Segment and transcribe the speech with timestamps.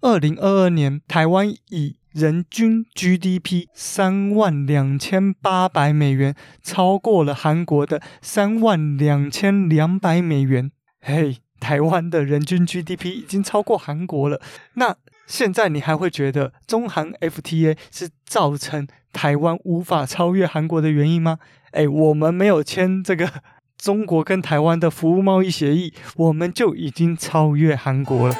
[0.00, 10.70] 二零二二年台湾以人均 GDP 三万两千八百美元，超过了韩国的三万两千两百美元。
[11.00, 14.40] 嘿，台湾的人均 GDP 已经超过韩国了。
[14.74, 14.94] 那
[15.26, 21.38] 现在你还会觉得中韩 FTA 是造成台湾无法超越韩国的原因吗？
[21.72, 23.30] 哎，我们没有签这个
[23.76, 28.36] 中国跟台湾的服务贸易协议，我们就已经超越韩国了。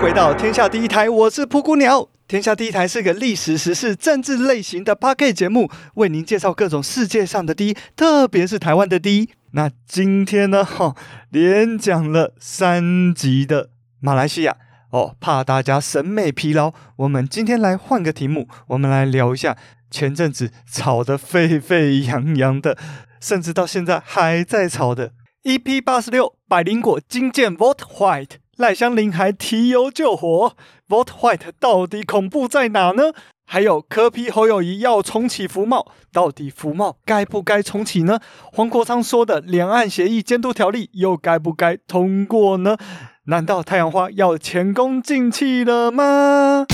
[0.00, 2.08] 回到天下第一台，我是蒲谷鸟。
[2.26, 9.28] 天下第一台是个历史、时事、政治类型的八 K 节目，为您介绍各种世界上的第一，特别是台湾的第一。
[9.50, 10.96] 那今天呢，哈，
[11.28, 13.68] 连讲了三集的
[14.00, 14.56] 马来西亚
[14.90, 19.58] 哦，怕大家审美疲劳，我们今天来换个题目，我们来聊一下
[19.90, 22.78] 前阵子吵得沸沸扬扬的，
[23.20, 28.39] 甚至到现在还在吵的 EP 八十六，百灵果金剑 Vote White。
[28.60, 30.54] 赖香林还提油救火
[30.86, 33.14] ，Vot White 到底恐怖在哪呢？
[33.46, 38.20] 还有柯皮侯友宜要重启福茂，到底福茂该不该重启呢？
[38.52, 42.76] 黄国昌说的两岸协议监督条例又该不该通过呢？
[43.24, 46.66] 难道太阳花要前功尽弃了吗？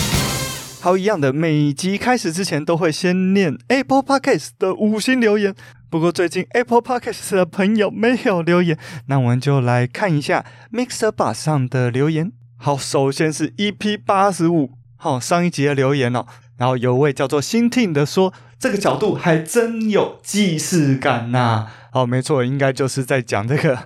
[0.80, 5.54] 好，一样的，每集开始之前都会先念 Apple Podcast 的五星留言。
[5.88, 12.32] 不过最近 Apple Podcast 的朋友没有留言，那我们就来看一下 Mixer Bar 上的留言。
[12.56, 16.26] 好，首先是 EP 八十五，好，上一集的留言哦。
[16.56, 21.72] 然后有位叫做新听的说，这个角度还真有既视感呐、啊。
[21.96, 23.78] 哦，没错，应该就是在讲这个。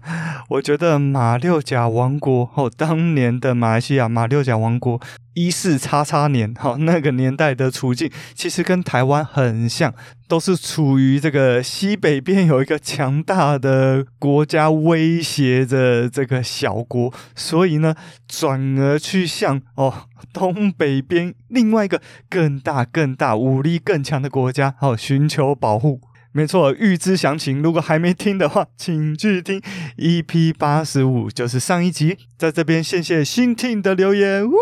[0.48, 5.00] 我觉得马六甲王国哦，当年的马来西亚马六甲王国
[5.34, 9.94] 一四叉叉年，哈，那个年代的处境其实跟台湾很像，
[10.26, 17.94] 都是处于这个西北边有一个强大的国家威胁着这个小国，所以呢，
[18.26, 26.00] 转而去向哦东北边另外一个更大、更大、武力更强的国家哦寻求保护。
[26.32, 29.60] 没错，预知详情，如果还没听的话，请去听
[29.96, 32.16] EP 八十五，就是上一集。
[32.38, 34.52] 在这边，谢谢新听的留言，呜，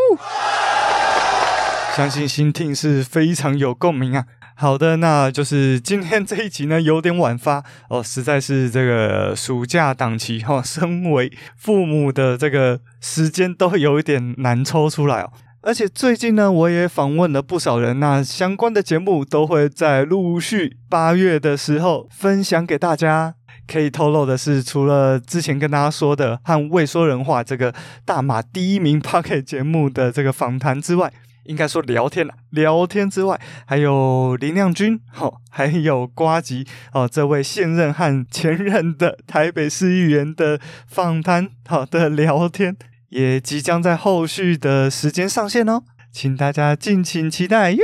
[1.95, 4.25] 相信新听是非常有共鸣啊。
[4.55, 15.31] 好的，那就是今天这一集呢，有点晚发哦，实在是这个暑假档期哈、哦，身为父母的这个时间都有一点难抽出来哦。
[15.61, 23.35] 而且最近呢，我也访问了不少人，那相关的节目都会在陆续八月的时候分享给大家。
[23.67, 27.75] 可以透露的是，除了之前跟大家说的和未说人话这个
[28.07, 31.13] 大马第一名 Podcast 节目的这个访谈之外，
[31.45, 42.75] 应该说聊天了，聊天之外，还有林亮君，哦，还有瓜吉哦，这位现任和前任的台北市议员的访谈，好的聊天。
[43.09, 45.83] 也即将在后续的时间上线哦，
[46.13, 47.83] 请大家敬请期待哟。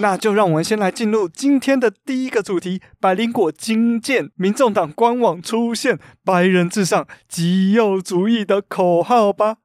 [0.00, 9.58] 那就让我们先来进入今天的第一个主题：百灵果惊见民众党官网出现“白人至上、极右主义”的口号吧。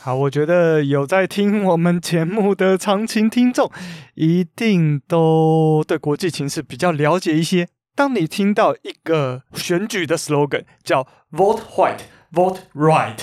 [0.00, 3.70] 好，我觉得有在听我们节目的长情听众，
[4.14, 7.66] 一定都对国际情势比较了解一些。
[7.98, 13.18] 当你听到一个选举的 slogan 叫 Vote White, Vote Right，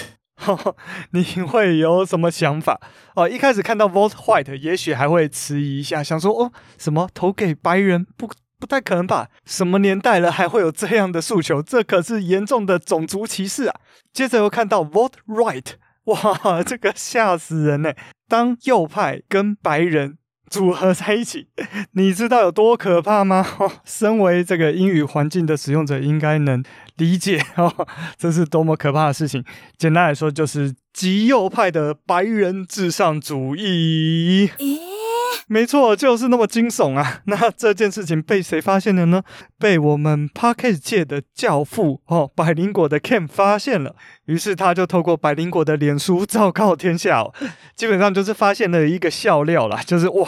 [1.12, 2.82] 你会有什么想法？
[3.16, 8.06] 哦，一开始看到 Vote White，也许还会迟疑一下，想说哦，什么投给白人？
[8.18, 9.30] 不，不太可能吧？
[9.46, 11.62] 什么年代了还会有这样的诉求？
[11.62, 13.80] 这可是严重的种族歧视啊！
[14.12, 17.94] 接着又看到 Vote Right，哇，这个吓死人呢！
[18.28, 20.18] 当右派跟白人
[20.50, 21.48] 组合在一起，
[21.94, 23.46] 你知道有多可怕吗？
[23.86, 26.64] 身为这个英语环境的使用者，应该能
[26.98, 29.44] 理解 哦，这是多么可怕的事情。
[29.78, 34.50] 简单来说，就是极右派的白人至上主义。
[35.48, 37.22] 没错，就是那么惊悚啊！
[37.26, 39.22] 那这件事情被谁发现了呢？
[39.60, 43.96] 被我们 Podcast 界的教父哦，百灵果的 Ken 发现了。
[44.26, 47.24] 于是他就透过百灵果的脸书昭告天下，
[47.78, 50.28] 基本上就是发现了一个笑料啦，就是哇，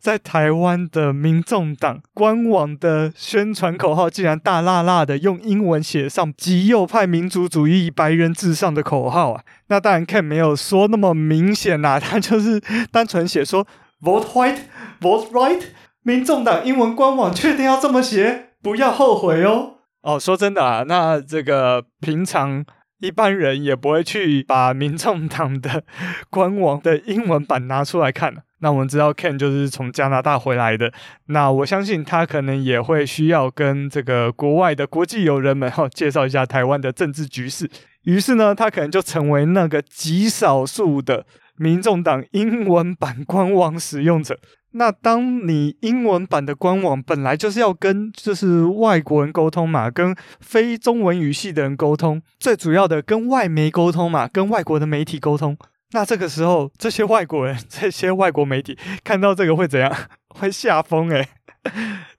[0.00, 9.44] 在台湾的民众党官网的宣传口号，竟然大辣辣的用英文写上“极右派民族主义白人至上”的口号啊！
[9.68, 12.60] 那当然 Ken 没有说那么明显啦，他就是
[12.90, 13.64] 单纯写说。
[14.00, 14.58] Vote white,
[15.00, 15.62] vote right。
[16.02, 19.78] 民众党英文官网确定要这么写，不要后悔哦。
[20.02, 22.64] 哦，说真的啊，那这个平常
[23.00, 25.82] 一般人也不会去把民众党的
[26.30, 28.32] 官网的英文版拿出来看。
[28.60, 30.92] 那我们知道 Ken 就是从加拿大回来的，
[31.26, 37.68] 那我相信他可能也会需要跟这个国外的国际友人们哈介绍一下台湾的政治局势。
[38.04, 41.26] 于是呢，他可能就成为那个极少数的
[41.58, 44.38] 民众党英文版官网使用者。
[44.72, 55.56] 那当你英文版的官网本来就是要跟就是外国人沟通嘛，跟非中文语系的人沟通，最主要的跟外媒沟通嘛，跟外国的媒体沟通。
[55.92, 59.90] 那这个时候，这些外国人、 这些外国媒体看到这个会怎样？
[60.28, 61.28] 会吓疯诶，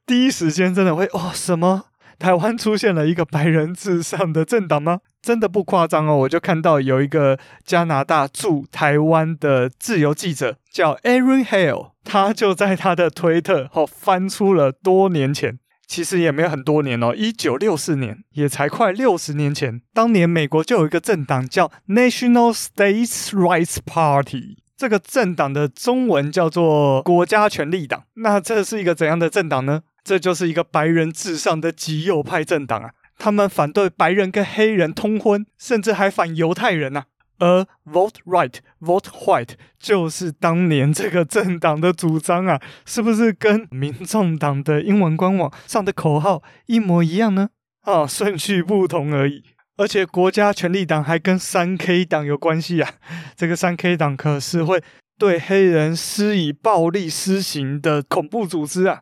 [0.08, 1.86] 第一时间真的会哦，什么？
[2.20, 5.00] 台湾出现了一个白人至上的政党吗？
[5.22, 15.60] 真的不夸张哦，我就看到有一个加拿大驻台湾的自由记者叫 Aaron Hale，他就在他的推特哦翻出了多年前。
[15.86, 19.82] 其实也没有很多年哦，一九六四年，也才快六十年前。
[19.94, 28.04] 当年美国就有一个政党叫 National States Rights Party，这个政党的中文叫做国家权力党。
[28.16, 29.84] 那这是一个怎样的政党呢？
[30.08, 32.92] 这就是一个白人至上的极右派政党啊！
[33.18, 37.06] 他们反对白人跟黑人通婚，甚至还反犹太人呐、啊。
[37.40, 47.50] 而 Vote Right, Vote White 就是当年这个政党的主张啊，是不是跟民众党的英文官网上的口号一模一样呢？
[47.82, 49.44] 啊，顺序不同而已。
[49.76, 52.90] 而且国家权力党还跟三 K 党有关系啊，
[53.36, 54.82] 这个三 K 党可是会
[55.20, 59.02] 对黑人施以暴力施行的恐怖组织啊。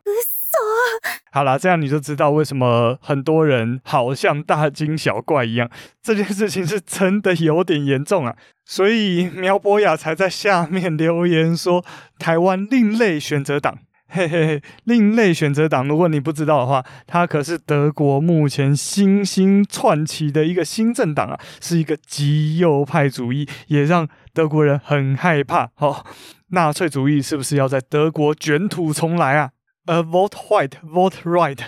[1.32, 5.70] 好啦，这样你就知道为什么很多人好像大惊小怪一样。
[6.02, 8.34] 这件事情是真的有点严重啊，
[8.64, 11.84] 所以苗博雅才在下面留言说
[12.18, 13.78] ：“台湾另类选择党，
[14.08, 15.86] 嘿嘿嘿，另类选择党。
[15.86, 25.68] 如果你不知道的话，它可是德国目前新兴窜起的一个新政党啊，是一个极右派主义，也让德国人很害怕。
[25.76, 26.04] 哦，
[26.50, 29.50] 纳粹主义是不是要在德国卷土重来啊？”
[29.86, 31.58] 呃，vote white，vote right，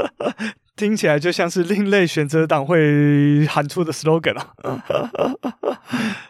[0.76, 4.54] 听起来就像是另类选择党会喊出的 slogan 啊。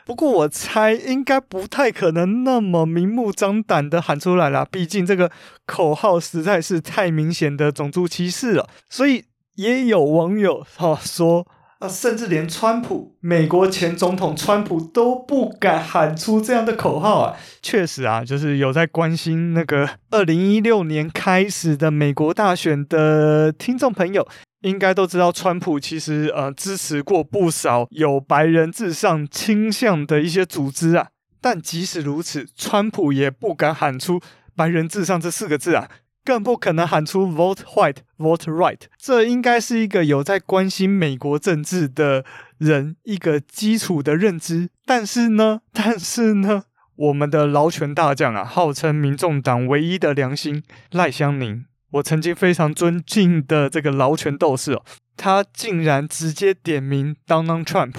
[0.05, 5.31] 不过我猜应该不太可能那么明目张胆的喊出来啦，毕竟这个
[5.67, 8.69] 口号实在是太明显的种族歧视了。
[8.89, 9.25] 所以
[9.57, 11.47] 也有网友哈说。
[11.79, 17.37] 啊，甚至连川普，美国前总统川普都不敢喊出这样的口号啊！
[17.63, 24.27] 确实啊，就是有在关心那个二零一六年开始的美国大选的听众朋友，
[24.63, 31.07] 应该都知道，川普其实呃支持过不少有白人至上倾向的一些组织啊。
[31.41, 34.21] 但即使如此，川普也不敢喊出
[34.57, 35.89] “白人至上”这四个字啊。
[36.29, 42.23] 更不可能喊出 “vote white, vote right”，这应该是一个有在关心美国政治的
[42.59, 44.69] 人一个基础的认知。
[44.85, 46.65] 但是呢，但是呢，
[46.97, 54.83] 我们的劳权大将啊，号称民众党唯一的良心赖香伶，我曾经非常尊敬的这个劳权斗士哦，
[55.17, 57.95] 他竟然直接点名 Donald Trump。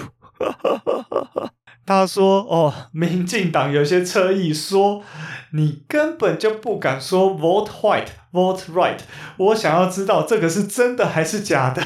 [1.90, 5.02] 他说：“哦，民进党有些车意说，
[5.54, 8.98] 你根本就不敢说 vote white, vote right。
[9.36, 11.82] 我想要知道这个是真的还是假的。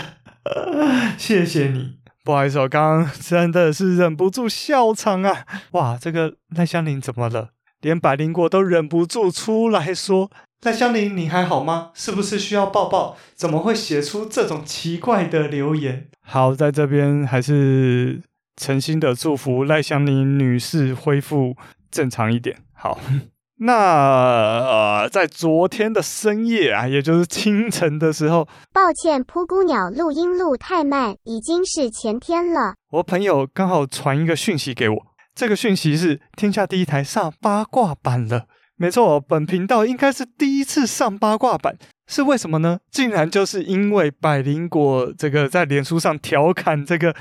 [1.17, 5.47] 谢谢你，不好意思，我刚刚真的是忍不住笑场啊！
[5.71, 7.49] 哇，这个赖香林怎么了？
[7.81, 10.31] 连百灵果都忍不住出来说：
[10.67, 11.93] 赖香林，你还好吗？
[11.95, 13.17] 是不是需要抱抱？
[13.35, 16.09] 怎么会写出这种奇怪的留言？
[16.21, 18.21] 好，在这边还是。”
[18.57, 21.57] 诚心的祝福赖香林女士恢复
[21.91, 22.57] 正常一点。
[22.73, 22.99] 好，
[23.59, 32.75] 那呃，在昨天的深夜啊，也就是清晨的时候，抱歉，扑姑鸟录音录太慢，已经是前天了。
[32.91, 38.47] 我朋友刚好传一个讯息给我，这个讯息是天下第一台上八卦版了。
[38.77, 41.77] 没错，本频道应该是第一次上八卦版，
[42.09, 42.81] 是为什么呢？
[42.91, 47.15] 竟然就是因为百灵果这个在脸书上调侃这个。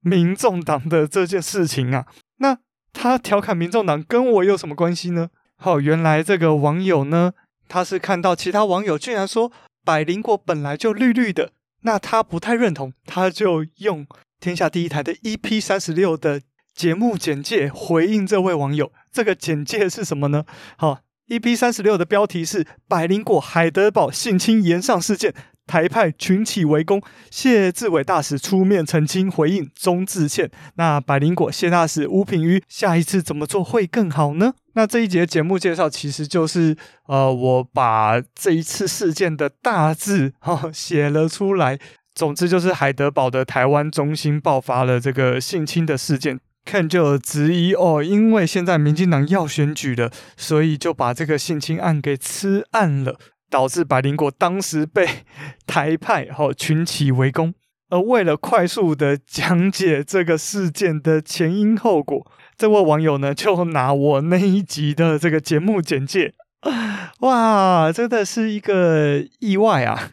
[0.00, 2.06] 民众党的这件事情啊，
[2.38, 2.58] 那
[2.92, 5.28] 他调侃民众党跟我有什么关系呢？
[5.56, 7.32] 好，原来这个网友呢，
[7.68, 9.50] 他是看到其他网友居然说
[9.84, 11.52] 百灵果本来就绿绿的，
[11.82, 14.06] 那他不太认同，他就用
[14.40, 16.40] 天下第一台的 EP 三十六的
[16.74, 18.92] 节目简介回应这位网友。
[19.10, 20.44] 这个简介是什么呢？
[20.76, 25.34] 好，EP 三十六的标题是百灵果海德堡性侵延上事件。
[25.68, 30.50] 台派群起围攻，谢志伟大使出面澄清回应，终致歉。
[30.74, 34.54] 那百灵果谢大使吴品瑜，下一次怎么做会更好呢？
[34.72, 41.78] 那这一节节目介绍其实就是，呃，我把这一次事件的大致哈写了出来。
[42.14, 46.40] 总之就是海德堡的台湾中心爆发了这个性侵的事件。
[46.64, 53.18] 看就有质疑哦，因为现在民进党要选举了，所以就把这个性侵案给吃案了，
[53.50, 55.06] 导致百灵果当时被
[55.66, 57.54] 台派哦群起围攻。
[57.90, 66.34] 而为了快速的讲解这个事件的前因后果，这位网友呢就拿我那一集的这个节目简介，
[67.20, 70.10] 哇，真的是一个意外啊！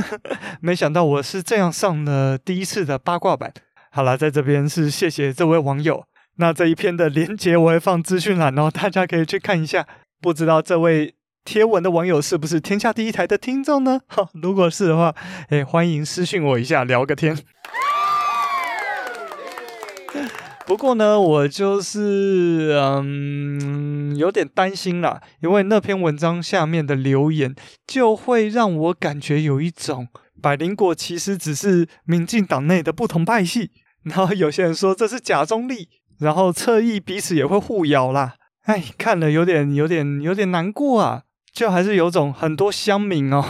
[0.60, 3.50] 没想到我是这样上了第一次的八卦版。
[3.90, 6.04] 好了，在这边是谢谢这位网友。
[6.36, 9.86] 那这一篇的连结我会放资讯栏哦，大家可以去看一下。
[10.20, 11.14] 不知道这位。
[11.44, 14.00] 贴文的网友是不是天下第一台的听众呢？
[14.08, 15.14] 哈，如果是的话，
[15.50, 17.36] 哎，欢迎私讯我一下，聊个天。
[20.66, 27.54] 不过呢，我就是嗯有点担心啦，因为那篇文章下面的留言
[27.86, 30.08] 就会让我感觉有一种
[30.40, 33.72] 百灵果其实只是民进党内的不同派系，
[34.04, 38.36] 然后有些人说这是假中立，然后侧翼彼此也会互咬啦。
[38.62, 41.23] 哎，看了有点有点有点难过啊。
[41.54, 43.42] 就还是有种很多乡民哦，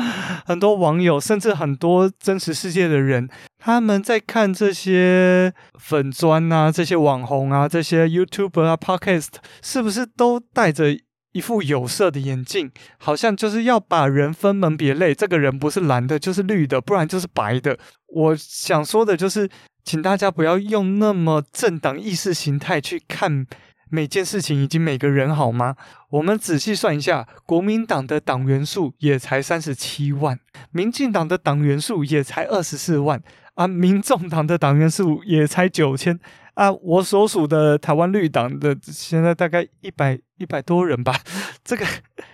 [0.46, 9.28] 很多网友，甚至很多真实世界的人，他们在看这些粉专啊、这些网红啊、这些 YouTube 啊、Podcast，
[9.62, 10.98] 是不是都戴着
[11.32, 12.72] 一副有色的眼镜？
[12.98, 17.78] 好像就是要把人分门别类，这个人不是蓝的，就是绿的，不然就是白的。
[18.06, 19.48] 我想说的就是，
[19.84, 23.46] 请大家不要用那么政党意识形态去看。
[23.90, 25.76] 每件事情以及每个人好吗？
[26.10, 30.38] 我们仔细算一下，国民党的党员数也才三十七万，
[30.70, 33.20] 民进党的党员数也才二十四万
[33.54, 36.18] 啊，民众党的党员数也才九千
[36.54, 41.14] 啊，我所属的台湾绿党的现在大概一百一百多人吧，
[41.64, 41.84] 这个，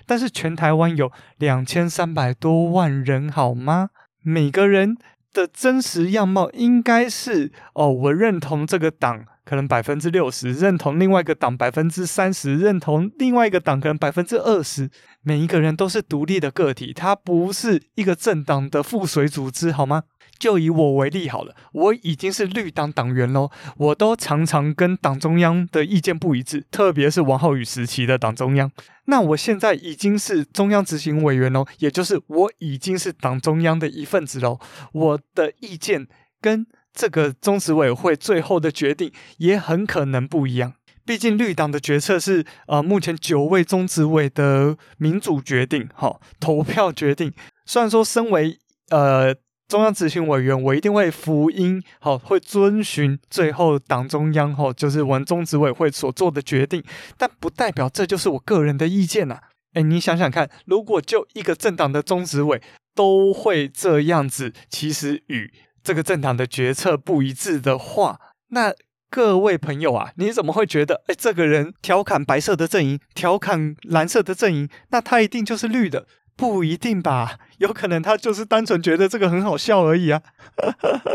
[0.06, 3.90] 但是全台湾有两千三百多万人好吗？
[4.22, 4.96] 每个人
[5.32, 9.24] 的真实样貌应该是哦，我认同这个党。
[9.46, 14.90] 可能百分之六十认同另外一个党，百分之三十认同另外一个党，可能百分之二十。
[15.22, 20.02] 每一个人都是独立的个体，他不是一个政党的附属组织，好吗？
[20.38, 28.70] 就以我为例好了，我已经是绿党党员喽，我都常常跟党中央的意见不一致，特别是王浩宇时期的党中央。
[29.06, 34.58] 那我现在已经是中央执行委员喽，也就是我已经是党中央的一份子喽，
[34.92, 36.08] 我的意见
[36.40, 36.66] 跟。
[36.96, 40.72] 这个中执委会最后的决定也很可能不一样，
[41.04, 47.32] 毕竟绿党的决策是呃目前九位中执委的民主决定，哈、哦，投票决定。
[47.66, 49.34] 虽然说身为呃
[49.68, 56.82] 中央执行委员，我一定会服音，好、会遵循最后党中央哈、就是我们中执委会所做的决定，
[57.18, 59.42] 但不代表这就是我个人的意见呐、啊。
[59.74, 62.62] 哎，你想想看，如果就一个政党的中执委
[62.94, 65.52] 都会这样子，其实与
[65.86, 68.74] 这个政党的决策不一致的话，那
[69.08, 76.08] 各位朋友啊，你怎么会觉得，哎，这个人调侃白色的阵营，调侃蓝色的阵营，那他一定就是绿的？
[76.34, 80.20] 不一定吧，有可能他就是单纯觉得这个很好笑而已啊。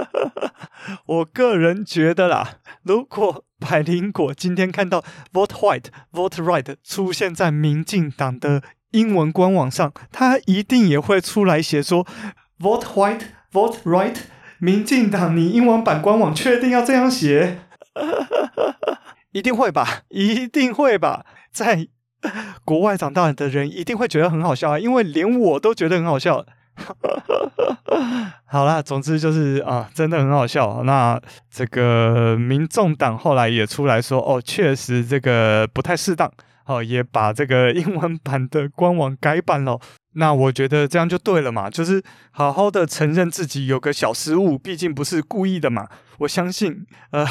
[1.05, 12.07] 我个人觉得啦，如果百灵果今天看到 “vote white, vote right” 出现在民进党的英文官网上，他一定也会出来写说
[12.57, 14.15] “vote white, vote right”。
[14.61, 17.61] 民进党，你英文版官网确定要这样写？
[19.33, 21.25] 一定会吧，一定会吧。
[21.51, 21.87] 在
[22.63, 26.45] 国外长大的人一定会觉得很好笑啊，因为连我都觉得很好笑。
[28.45, 30.83] 好啦，总之就是啊，真的很好笑。
[30.83, 36.31] 那这个民众党后来也出来说，哦，确实这个不太适当，
[36.67, 39.79] 哦，也把这个英文版的官网改版了。
[40.13, 45.87] 那我觉得这样就对了嘛，就是好好的承认自己有个小失误，毕竟不是故意的嘛。
[46.19, 47.25] 我相信，呃，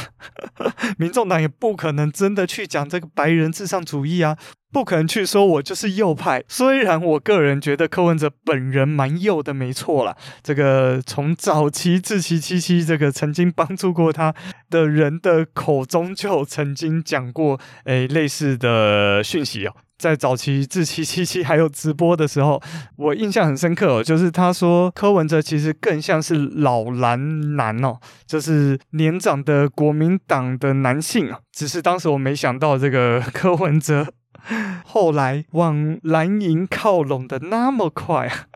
[0.98, 4.36] 民众党也不可能真的去讲这个白人至上主义啊，
[4.72, 6.42] 不可能去说我就是右派。
[6.48, 10.16] 虽然我个人觉得柯文哲本人蛮右的，没错啦。
[10.42, 14.34] 这个从早期志祺七七这个曾经帮助过他
[14.68, 19.74] 的人的口中就曾经讲过，诶、欸，类似的讯息哦。
[20.00, 22.60] 在早期志祺七七还有直播的时候，
[22.96, 31.40] 我印象很深刻哦，就是他说柯文哲其实更像是老蓝男哦，就是年长的国民党的男性啊。
[31.52, 34.06] 只是当时我没想到这个 柯文哲
[34.86, 38.46] 后来往蓝营靠拢的那么快啊。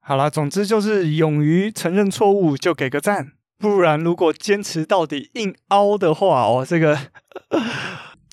[0.00, 6.98] 好啦，总之就是勇于承认错误就给个赞，不然如果坚持到底硬凹的话哦，这个。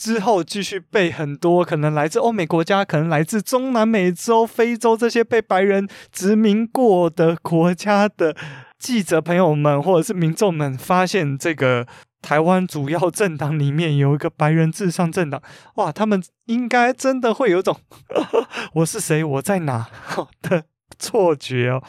[0.04, 8.36] 之后继续被很多可能来自欧美国家、可能来自中南美洲、非洲这些被白人殖民过的国家的
[8.78, 11.88] 记者朋友们或者是民众们发现这个
[12.22, 15.42] 台湾主要政党里面有一个白人至上政党，
[15.76, 17.80] 哇，他们应该真的会有种
[18.76, 19.88] 我是谁，我在哪
[20.44, 20.66] 的
[21.00, 21.82] 错觉哦。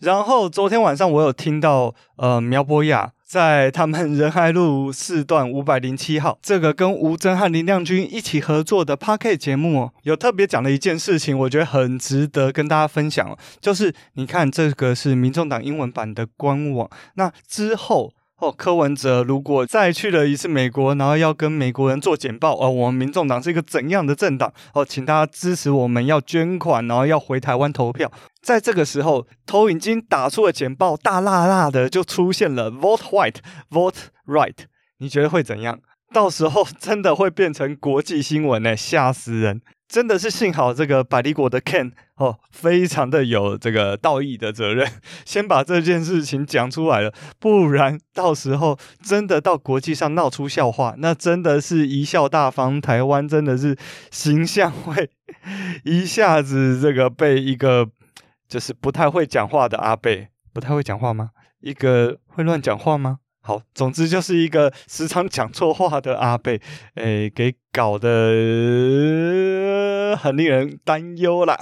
[0.00, 18.12] 然后昨天晚上我有听到，呃，苗博雅在他们仁爱路四段五百零七号这个跟吴峥和林亮君一起合作的 Podcast 节目哦，有特别讲了一件事情，我觉得很值得跟大家分享哦，就是你看这个是民众党英文版的官网，那之后。
[18.38, 24.52] 哦，柯文哲如果再去了一次美国，然后要跟美国人做简报，哦，我们民众党是一个怎样的政党？
[24.74, 28.10] 哦，请大家支持我们，要捐款，然后要回台湾投票。
[28.44, 33.38] 在这个时候，投影机打出了简报，大辣辣的就出现了 “Vote White,
[33.70, 34.66] Vote Right”。
[34.98, 35.80] 你觉得会怎样？
[36.12, 38.76] 到时候真的会变成国际新闻呢？
[38.76, 39.62] 吓死人！
[39.88, 44.86] 真的是幸好这个百灵果的 Ken 哦，非常的有这个道义的责任，
[45.24, 53.76] 先把这件事情讲出来了，不然到时候真的到国际上闹出笑话，那真的是贻笑大方，台湾真的是
[54.10, 55.08] 形象会
[55.84, 57.88] 一下子这个被一个
[58.54, 61.30] 就是不太会讲话的阿伯，不太会讲话吗？
[61.60, 63.18] 一个会乱讲话吗？
[63.40, 66.56] 好，总之就是一个时常讲错话的阿伯，
[66.94, 68.08] 诶，给搞得
[70.16, 71.58] 很令人担忧啦。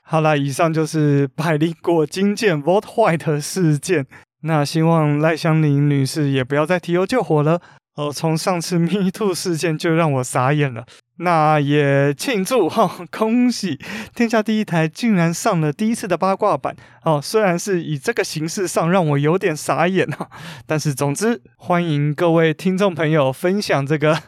[0.00, 4.06] 好啦，以上就是百灵果惊见 Vote White 事件。
[4.44, 7.60] 那希望赖香伶女士也不要再提油救火了。
[7.94, 10.86] 哦，从上次 Me Too 事件就让我傻眼了。
[11.16, 13.78] 那也庆祝哈、哦，恭喜
[14.14, 17.20] 天下第一台竟然上了第一次的八卦版哦！
[17.22, 20.28] 虽然是以这个形式上，让我有点傻眼哈，
[20.66, 24.18] 但是总之欢迎各位听众朋友分享这个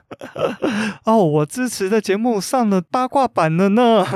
[1.05, 4.07] 哦，我支持的节目上了八卦版了呢。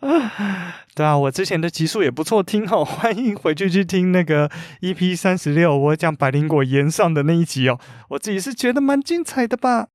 [0.00, 7.78] 啊 对啊，我之前的集数也不错听哦， 欢迎回去去听那个 EP 三十六，我讲百灵果岩上的那一集哦，
[8.10, 9.88] 我自己是觉得蛮精彩的吧。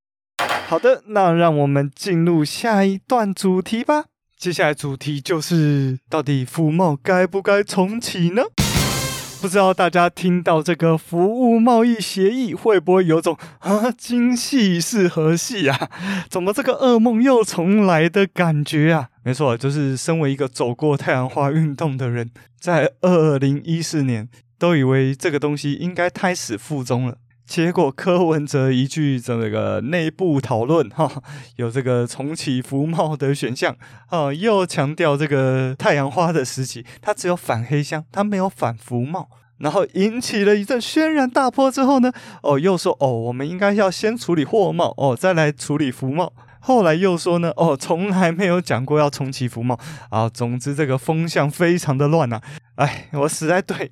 [0.67, 4.05] 好的，那让我们进入下一段主题吧。
[4.37, 8.43] 接下来主题就是，到底福茂该不该重启呢？
[9.41, 15.89] 不知道大家听到这个服务贸易协议，会不会有种啊，今夕是何夕啊？
[16.29, 19.07] 怎么这个噩梦又重来的感觉啊？
[19.23, 27.15] 没错，就是身为一个走过太阳花运动的人，在二零一四年都以为这个东西应该胎死腹中了。
[27.49, 31.11] 结果柯文哲一句这个内部讨论哈，
[31.55, 33.75] 有这个重启服贸的选项
[34.09, 46.31] 啊，又强调这个太阳花的时期，他只有反黑箱，他没有反服贸，然后引起了一阵轩然大波之后呢，哦，又说哦，我们应该要先处理货贸哦，再来处理服贸。
[46.59, 50.29] 后来又说呢，哦，从来没有讲过要重启服贸啊。
[50.29, 52.41] 总之，这个风向非常的乱呐。
[52.75, 53.91] 哎，我实在对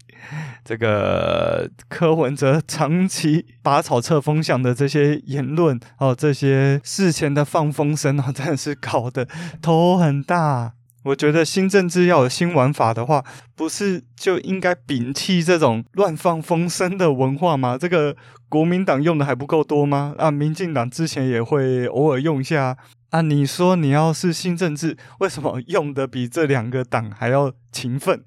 [0.64, 9.28] 这个柯文哲长期拔草测风向的这些言论哦，这些事前的放风声啊，真的是搞得
[9.62, 10.74] 头很大。
[11.08, 13.24] 我觉得新政治要有新玩法的话，
[13.56, 17.78] 不是就应该摒弃这种乱放风声的文化吗？
[17.80, 18.16] 这个
[18.50, 20.14] 国民党用的还不够多吗？
[20.18, 22.76] 啊，民进党之前也会偶尔用一下
[23.12, 23.22] 啊。
[23.22, 28.26] 你说你要是新政治，为什么用的比这两个党还要勤奋？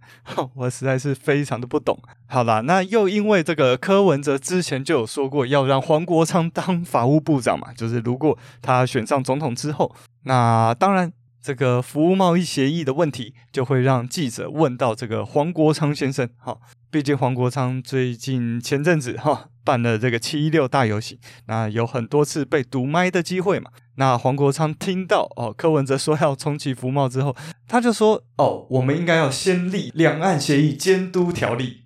[0.55, 2.01] 我实在是非常的不懂。
[2.29, 11.12] 好啦，那又因为这个柯文哲之前就有说过要让黄国昌当法务部长嘛，就是如果他选上总统之后，那当然。
[11.42, 16.29] 这个服务贸易协议的问题，就会让记者问到这个黄国昌先生。
[16.37, 16.59] 哈，
[16.90, 23.70] 毕竟黄国昌最近前阵子哈办了这个七一六大游行，那有很多次被堵麦的机会嘛。
[23.96, 27.35] 那黄国昌听到哦柯文哲说要重启服贸之后，
[27.66, 31.85] 他就说哦，我们应该要先立两岸协议监督条例。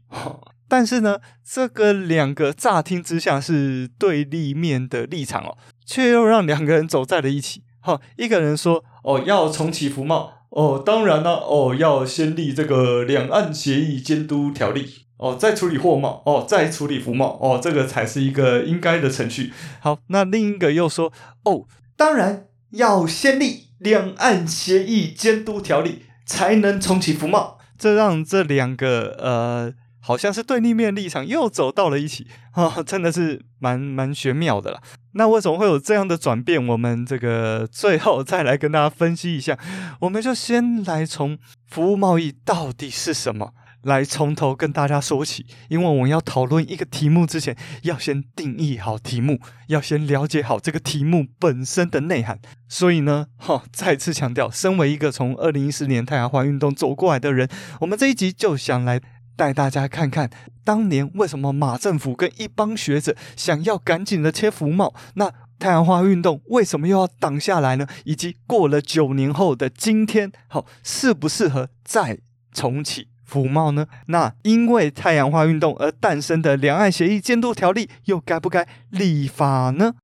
[0.66, 7.62] 但是呢，这个两个乍听之下是对立面的立场哦，却又让两个人走在了一起。
[7.84, 8.82] 哈，一个人说。
[9.04, 19.52] 哦，要重启服贸哦，当然了，哦，要先立这个两岸协议监督条例哦，再处理货贸哦，再处理服贸哦，这个才是一个应该的程序。
[19.80, 21.12] 好，那另一个又说
[21.44, 21.66] 哦，
[21.96, 29.74] 当然要先立两岸协议监督条例才能重启服贸，这让这两个呃。
[30.06, 34.78] 好像是对立面立场又走到了一起啊、哦，真的是蛮蛮玄妙的了。
[35.14, 36.64] 那为什么会有这样的转变？
[36.66, 39.57] 我们这个最后再来跟大家分析一下。
[40.00, 45.46] 我们就先来从服务贸易到底是什么，来从头跟大家说起。
[45.68, 52.40] 因为我们要讨论一个题目之前，要先定义好题目，要先了解好这个题目本身的内涵。
[52.68, 57.48] 所以呢， 哈、再次强调，身为一个从二零一四年太阳花运动走过来的人，
[57.81, 59.00] 我们这一集就想来。
[59.36, 60.30] 带大家看看
[60.64, 67.86] 当年为什么马政府跟一帮学者想要赶紧的切服贸，那太阳花运动为什么又要挡下来呢？
[68.04, 72.18] 以及过了九年后的今天，好，适不适合再
[72.52, 73.86] 重启服贸呢？
[74.06, 79.94] 那因为太阳花运动而诞生的两岸协议监督条例又该不该立法呢？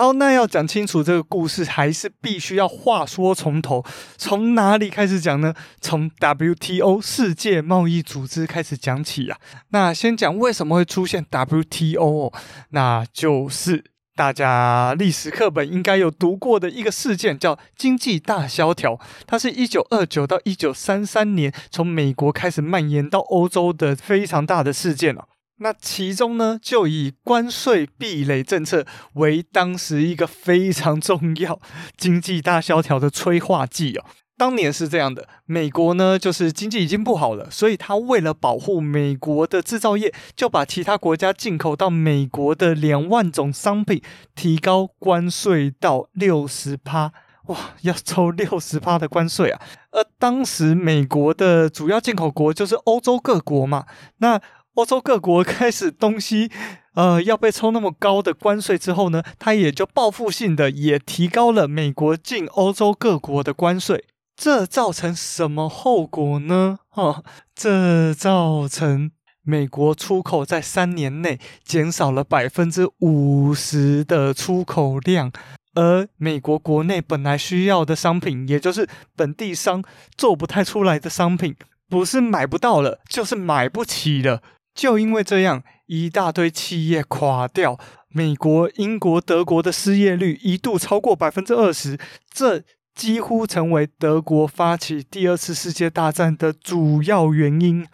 [0.00, 3.84] 好，那要讲清楚这个故事，还是必须要话说从头，
[4.16, 5.52] 从哪里开始讲呢？
[5.82, 9.36] 从 WTO 世界贸易组织开始讲起啊。
[9.72, 12.32] 那先讲为什么会出现 WTO，
[12.70, 13.84] 那就是
[14.16, 18.98] 大家历史课本应该有读过的一个事件，叫经济大萧条。
[19.26, 25.26] 它是一九二九到一九三三年从美国开始蔓延到欧洲的非常大的事件了。
[25.62, 31.60] 那其中呢，就以关税壁垒政策为当时一个非常重要
[31.98, 34.04] 经济大萧条的催化剂哦。
[34.38, 44.02] 当年是这样的，美国呢就是经济已经不好了，所以他为了保护美国的制造业，就把其他国家进口到美国的两万种商品
[44.34, 47.12] 提高关税到六十趴，
[47.48, 49.60] 哇，要抽六十趴的关税啊！
[49.90, 53.84] 而当时美国的主要进口国就是欧洲各国嘛，
[54.20, 54.40] 那。
[54.74, 56.50] 欧洲各国开始东西，
[56.94, 64.04] 呃，要被抽那么高的关税之后呢，它也就报复性的也提高了美国进欧洲各国的关税。
[64.36, 66.78] 这造成什么后果呢？
[66.94, 67.22] 哦，
[67.54, 69.10] 这造成
[69.42, 75.30] 美国出口在三年内减少了百分之五十的出口量，
[75.74, 79.84] 而美国国内本来需要的商品，也就是本地商
[80.16, 81.54] 做不太出来的商品，
[81.90, 84.40] 不是买不到了，就是买不起了。
[84.80, 91.98] 就因为这样，一大堆企业垮掉，美国、英国、德国的失业率一度超过百分之二十，
[92.32, 92.62] 这
[92.94, 97.86] 几乎成为德国发起第二次世界大战的主要原因。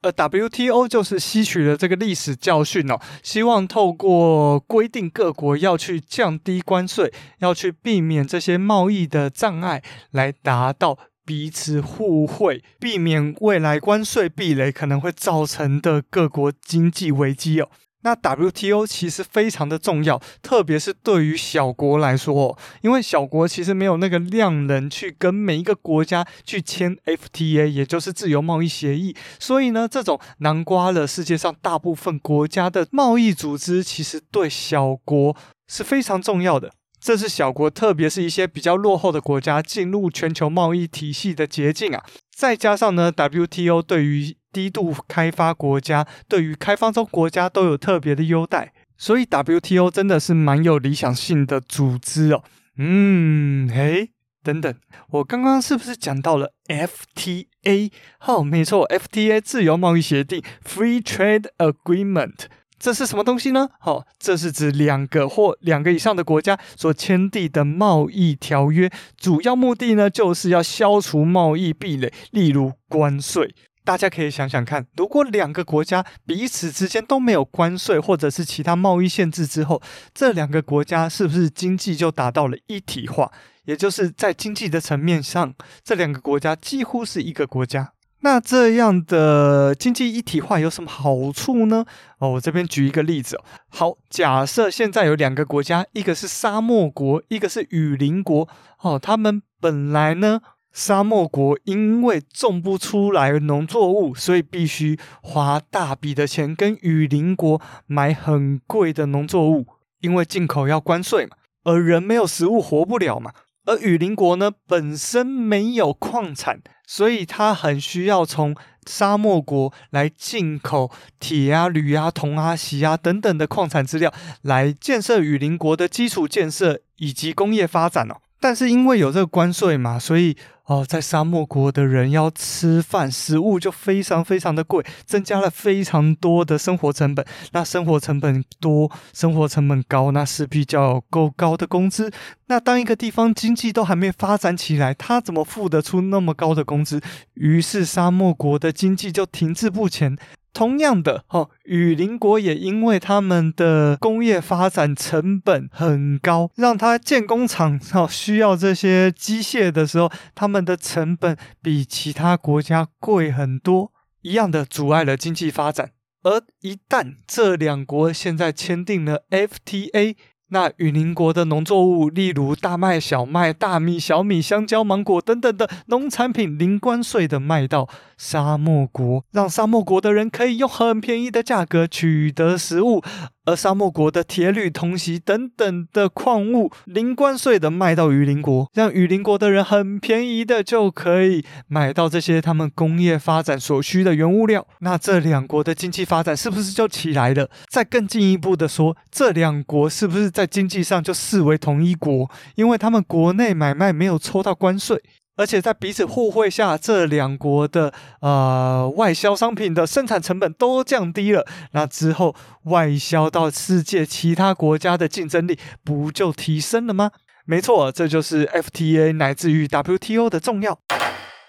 [0.00, 10.98] 而 WTO 就是吸取了这个历史教训哦，希望透过规定各国要去降低关税，要去避免这些贸易的障碍，来达到。
[11.28, 17.68] 彼此互惠，避免未来关税壁垒可能会造成的各国经济危机哦。
[18.00, 29.14] 那 WTO 其实非常的重要，特别是对于小国来说，因为小国其实没有那个量能去跟每一个国家去签 FTA，也就是自由贸易协议。
[29.38, 35.36] 所以呢，这种囊括了世界上大部分国家的贸易组织，其实对小国
[35.66, 36.72] 是非常重要的。
[37.00, 42.04] 这是小国，特别是一些比较落后的国家进入全球贸易体系的捷径啊！
[42.34, 52.42] 再加上呢，WTO 对于低度开发国家、对于开放中国家都有特别的优待，所以 WTO 真的是蛮有理想性的组织哦。
[52.76, 54.10] 嗯，嘿，
[54.42, 54.74] 等等，
[55.10, 57.90] 我刚刚是不是讲到了 FTA？
[58.26, 62.46] 哦，没错，FTA 自由贸易协定 （Free Trade Agreement）。
[62.78, 63.68] 这是什么东西呢？
[63.80, 73.54] 好，这是指两个或两个以上的国家所签订的贸易条约，主要目的呢，就是要消除贸易壁垒，例如关税。
[73.84, 79.80] 大家可以想想看，如果两个国家彼此之间都没有关税或者是其他贸易限制之后，
[80.12, 83.32] 这两个国家是不是经济就达到了一体化？
[83.64, 87.92] 也就是在经济的层面上，这两个国家几乎是一个国家。
[88.20, 91.84] 那这样的经济一体化有什么好处呢？
[92.18, 93.40] 哦，我这边举一个例子。
[93.68, 98.48] 好，假设现在有两个国家，一个是沙漠国，一个是雨林国。
[98.80, 100.40] 哦，他们本来呢，
[100.72, 109.66] 沙漠国因为种不出来农作物，所以必须花大笔的钱跟雨林国买很贵的农作物，
[110.00, 113.32] 因为进口要关税嘛，而人没有食物活不了嘛。
[113.64, 128.16] 而雨林国呢，本身没有矿产，所以它很需要从沙漠国来进口铁啊、铝啊、铜啊、锡啊等等的矿产资料，来建设雨林国的基础建设以及工业发展哦。
[128.40, 130.34] 但是因为有这个关税嘛，所以
[130.68, 137.24] 哦，在沙漠国的人要吃饭，食物就非常非常的贵，增加了非常多的生活成本。
[137.52, 142.12] 那生活成本多，生活成本高，那势必就要够高的工资。
[142.48, 147.00] 那当一个地方经济都还没发展起来，他怎么付得出那么高的工资？
[147.32, 150.18] 于是沙漠国的经济就停滞不前。
[150.54, 163.92] 同样的，哦，雨林国也因为他们的工业发展成本很高，让他建工厂哦需要这些机械的时候，他们的成本比其他国家贵很多，
[164.22, 165.92] 一样的阻碍了经济发展。
[166.22, 170.16] 而一旦这两国现在签订了 FTA，
[170.48, 177.88] 那与邻国的农作物，例如大麦、小麦、大米、小米、香蕉、芒果等等的农产品，零关税的卖到
[178.18, 183.02] 沙漠国，让沙漠国的人可以用很便宜的价格取得食物。
[183.46, 194.66] 而沙漠国的铁、铝、铜、锡等等的矿物，零关税的卖到雨林国，让雨林国的人很便宜的就可以买到这些他们工业发展所需的原物料。
[194.80, 197.48] 那这两国的经济发展是不是就起来了？
[197.70, 202.30] 再更进一步的说，这两国是不是在经济上就视为同一国？
[202.56, 205.02] 因为他们国内买卖没有抽到关税。
[205.38, 217.12] 而且在彼此互惠下，这两国的呃外销商品的生产成本都降低了，那之后外销到世界其他国家的竞争力不就提升了吗？
[217.44, 220.76] 没错，这就是 FTA 乃至于 WTO 的重要。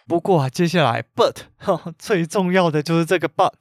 [0.08, 3.54] 不过啊，接下来 But 呵呵最重要的就是这个 But，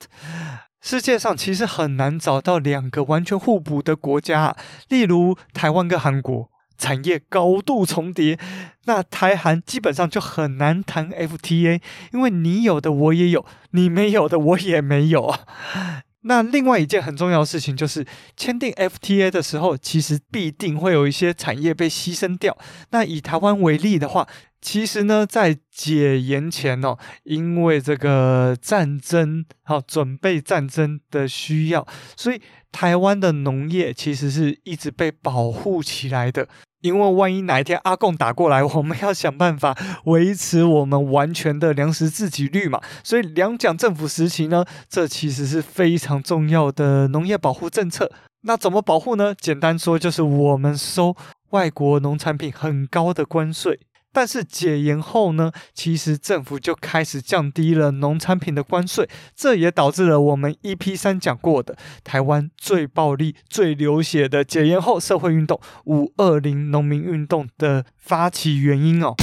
[0.83, 4.55] 世界上其实很难找到两个完全互补的国家，
[4.88, 6.51] 例如台湾跟韩国。
[6.79, 8.38] 产业高度重叠，
[8.87, 11.81] 那台韩基本上就很难谈 FTA，
[12.12, 15.41] 因为你有的我也有，你没有的我也没有啊。
[16.23, 18.05] 那另外一件很重要的事情就是，
[18.37, 22.57] 签订 FTA 的时候，其实必定会有一些产业被牺牲掉。
[22.91, 24.27] 那以台湾为例的话，
[24.61, 31.87] 其实呢，在解严前哦，因为这个战争，好准备战争的需要，
[32.17, 36.49] 所以台湾的农业其实是一直被保护起来的。
[36.81, 42.81] 因为万一哪一天阿贡打过来，我们要想办法维持我们完全的粮食自给率嘛。
[43.03, 48.11] 所以两蒋政府时期呢，这其实是非常重要的农业保护政策。
[48.43, 49.35] 那怎么保护呢？
[49.35, 51.17] 简单说就是我们收
[51.51, 53.81] 外国农产品很高的关税。
[54.11, 69.14] 但是解严后呢，其实政府就开始降低了农产品的关税，这也导致了我们 EP 三讲过的台湾最暴力、最流血的解严后社会运动——五二零农民运动的发起原因哦。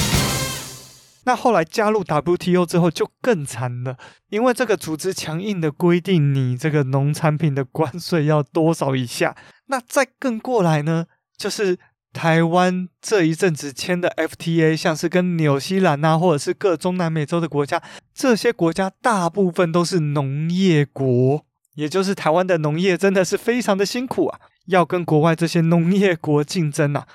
[1.25, 3.97] 那后来加入 WTO 之后就更惨了，
[4.29, 9.35] 因为这个组织强硬的规定，你这个农产品的关税要多少以下。
[9.65, 11.79] 那再更过来呢，就是。
[12.15, 27.05] 台湾这一阵子签的 FTA，像是跟纽西兰呐、啊，或者是各中南美洲的国家，这些国家大部分都是农业国，也就是台湾的农业真的是非常的辛苦啊，要跟国外这些农业国竞争啊。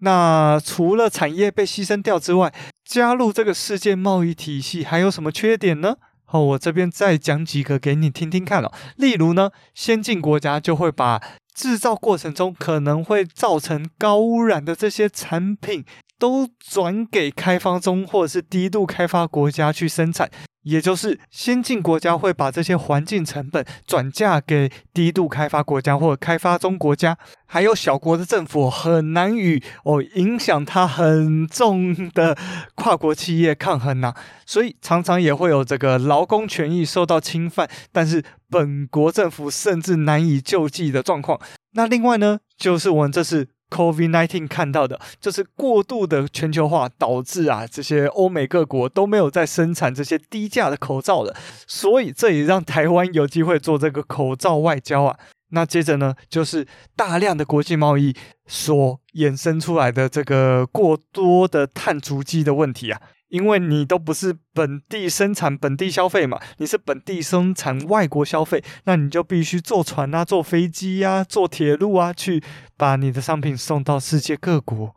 [0.00, 2.52] 那除了产业被牺牲掉之外，
[2.84, 5.96] 加入这个世界贸易体系还有什么缺点呢？
[6.24, 8.72] 好，我这边再讲几个给你听听看哦。
[8.96, 11.22] 例如呢，先进国家就会把
[11.54, 15.84] 制造过程中可能会造成高污染的这些产品，
[16.18, 20.30] 都转给开发中或者是低度开发国家去生产。
[20.62, 32.36] 也就是先进国家会把这些环境成本转嫁给低度开发国家或者开发中国家，还有小国的政府很难与哦影响它很重的
[32.74, 34.14] 跨国企业抗衡呐、
[34.46, 41.40] 所以常常也会有这个劳工权益受到侵犯，但是本国政府甚至难以救济的状况。
[41.72, 43.48] 那另外呢，就是我们这次。
[43.72, 51.34] COVID-19 看到的就是过度的全球化导致啊，这些欧美各国都没有再生产这些低价的口罩了，
[51.66, 55.18] 所以这也让台湾有机会做这个口罩外交啊。
[55.54, 58.14] 那接着呢，就是大量的国际贸易
[58.46, 63.00] 所衍生出来的这个过多的碳足迹的问题啊。
[63.32, 72.44] 因为你都不是本地生产、本地消费嘛，你是本地生产、外国消费，那你就必须坐船啊、坐飞机呀、坐铁路啊，去
[72.76, 74.94] 把你的商品送到世界各国。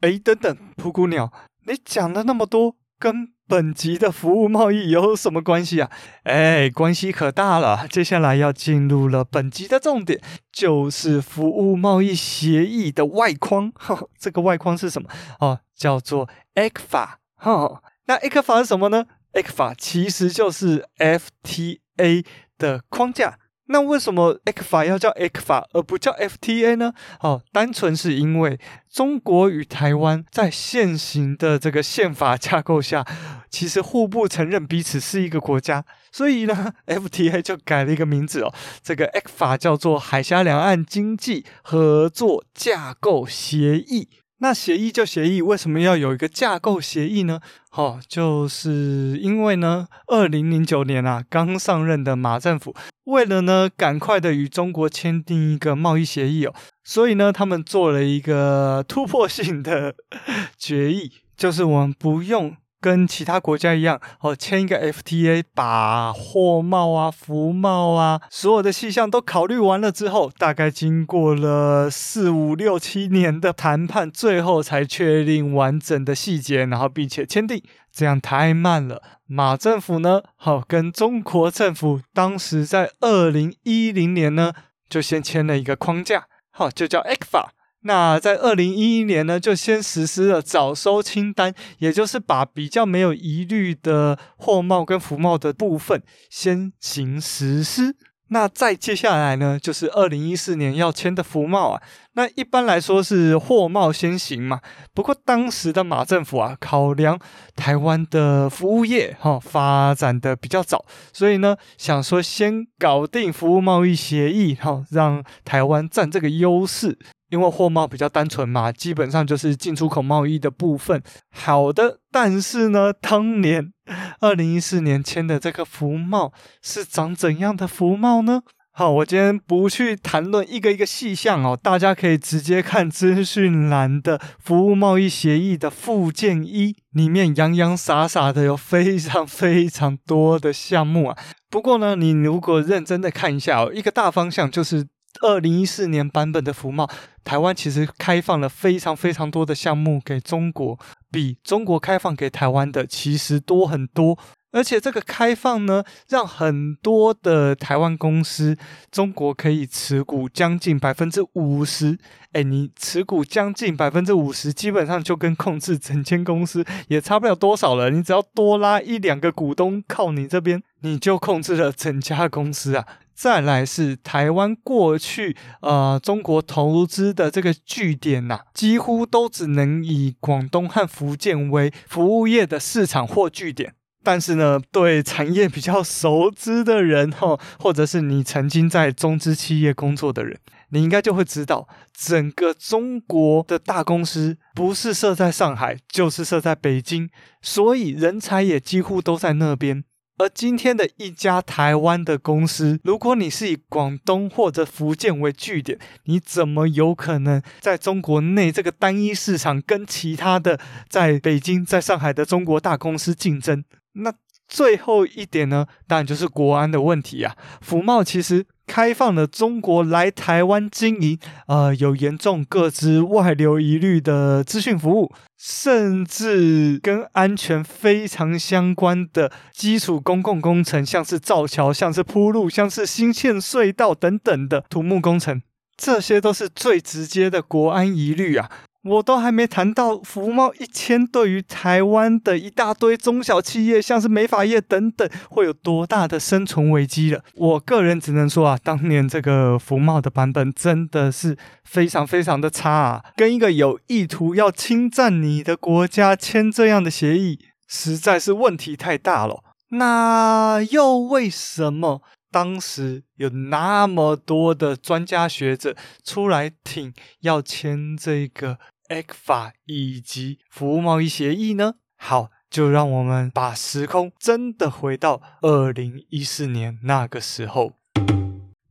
[0.00, 1.32] 哎，等等，噗咕鸟，
[1.66, 5.90] 你讲了那么多，跟本集的服务贸易有什么关系啊？
[6.22, 7.88] 哎，关系可大了。
[7.88, 10.20] 接下来要进入了本集的重点，
[10.52, 13.72] 就是服务贸易协议的外框。
[13.74, 15.08] 呵呵，这个外框是什么？
[15.40, 17.23] 哦，叫做 ECFA。
[17.42, 22.24] 哦，那 ECFA 是什么呢？ECFA 其实就是 FTA
[22.58, 23.38] 的框架。
[23.66, 26.92] 那为什么 ECFA 要叫 ECFA 而不叫 FTA 呢？
[27.20, 33.06] 哦，单纯是因为中国与台湾在现行的这个宪法架构下，
[33.48, 38.52] 其实互不承认彼此是一个国家，所以呢，FTA 就改了一个名字哦。
[38.82, 44.10] 这个 ECFA 叫做海峡两岸经济合作架构协议。
[44.44, 47.40] 那协议就协议，为什么要有一个架构协议呢？
[47.70, 56.54] 哦，就是因为呢，二零零九年啊，刚上任的马政府，为了呢，赶快的与中国签订一个贸易协议哦，
[56.84, 59.94] 所以呢，他们做了一个突破性的
[60.58, 62.54] 决议，就是我们不用
[62.84, 77.62] 跟其他国家一样，哦，签一个 FTA，把货贸啊、服贸啊，所有的细项都考虑完了之后，大概经过了四五六七年的谈判，最后才确定完整的细节，然后并且签订。
[77.90, 79.00] 这样太慢了。
[79.26, 84.52] 马政府呢，好，跟中国政府当时在二零一零年呢，
[84.90, 87.46] 就先签了一个框架，好，就叫 ECFA。
[87.86, 97.94] 那在二零一一年呢，就先实施了早收清单，也就是把比较没有疑虑的货贸跟服贸的部分先行实施。
[98.28, 101.82] 那再接下来呢，就是二零一四年要签的服贸啊。
[102.14, 104.60] 那一般来说是货贸先行嘛。
[104.94, 107.18] 不过当时的马政府啊，考量
[107.54, 116.98] 台湾的服务业哈、发展的比较早，所以呢，想说先搞定服务贸易协议哈、让台湾占这个优势。
[117.34, 121.02] 因为货贸比较单纯嘛，基本上就是进出口贸易的部分。
[121.32, 123.72] 好的，但是呢，当年
[124.20, 128.42] 二零一四年签的这个服贸是长怎样的服贸呢？
[128.70, 141.18] 好，我今天不去谈论一个一个细项哦，大家可以直接看资讯栏的服务贸易协议的附件一，里面洋洋洒洒的有非常非常多的项目啊。
[141.50, 144.86] 不过呢，你如果认真的看一下哦，一个大方向就是。
[145.22, 146.90] 二零一四年版本的服贸，
[147.24, 150.78] 台湾其实开放了非常非常多的项目给中国，
[151.10, 154.18] 比中国开放给台湾的其实多很多。
[154.52, 158.56] 而且这个开放呢，让很多的台湾公司，
[158.88, 161.98] 中国可以持股将近百分之五十。
[162.34, 167.90] 哎，你持股将近百分之五十，基本上就跟控制整间公司也差不了多少了。
[167.90, 172.86] 你只要多拉一两个股东靠你这边，你就控制了整家公司啊。
[173.14, 183.74] 再来是台湾过去呃中国投资的这个据点呐、几乎都只能以广东和福建为服务业的市场或据点。
[184.02, 197.08] 但是呢，对产业比较熟知的人哈，或者是你曾经在中资企业工作的人，你应该就会知道，整个中国的大公司不是设在上海，就是设在北京，
[197.40, 199.84] 所以人才也几乎都在那边。
[200.16, 213.64] 而今天的一家台湾的公司，如果你是以广东或者福建为据点，你怎么有可能在中国内这个单一市场跟其他的在北京、在上海的中国大公司竞争？
[213.94, 214.12] 那
[214.46, 217.36] 最后一点呢，当然就是国安的问题啊。
[217.60, 225.12] 福茂其实开放了中国来台湾经营，呃，有严重各资外流疑虑的资讯服务。
[225.36, 235.42] 甚至跟安全非常相关的基础公共工程，像是造桥、像是铺路、像是新建隧道等等的土木工程，
[235.76, 238.50] 这些都是最直接的国安疑虑啊。
[238.84, 247.22] 我都还没谈到服贸一千，对于台湾的一大堆中小企业，像是美发业等等，会有多大的生存危机了。
[247.34, 259.42] 我个人只能说啊，当年这个服贸的版本真的是非常非常的差啊，跟一个有意图要侵占你的国家签这样的协议，实在是问题太大了。
[259.70, 271.74] 那又为什么当时有那么多的专家学者出来挺要签这个？ECFA 以及服务贸易协议呢？
[271.96, 277.72] 好，就让我们把时空真的回到二零一四年那个时候。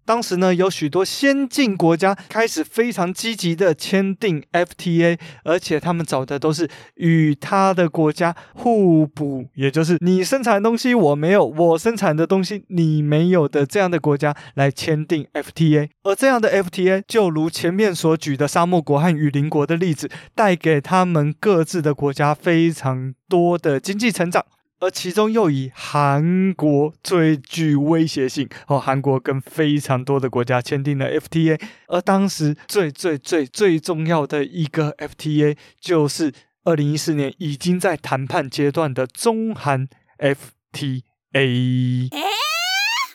[0.05, 15.89] 当时呢，有许多先进国家开始非常积极的签订 FTA，而且他们找的都是与他的国家互补，也就是你生产的东西我没有，我生产的东西你没有的这样的国家来签订 FTA。
[16.03, 24.45] 而这样的 FTA，就如前面所举的沙漠国和雨林国的例子，带给他们各自的国家非常多的经济成长。
[24.84, 36.34] 而其中又以韩国最具威胁性哦，韩国跟非常多的国家签订了 FTA，而当时最最最最重要的一个 FTA 就是
[36.65, 39.88] 二零一四年已经在谈判阶段的中韩
[40.19, 41.04] FTA。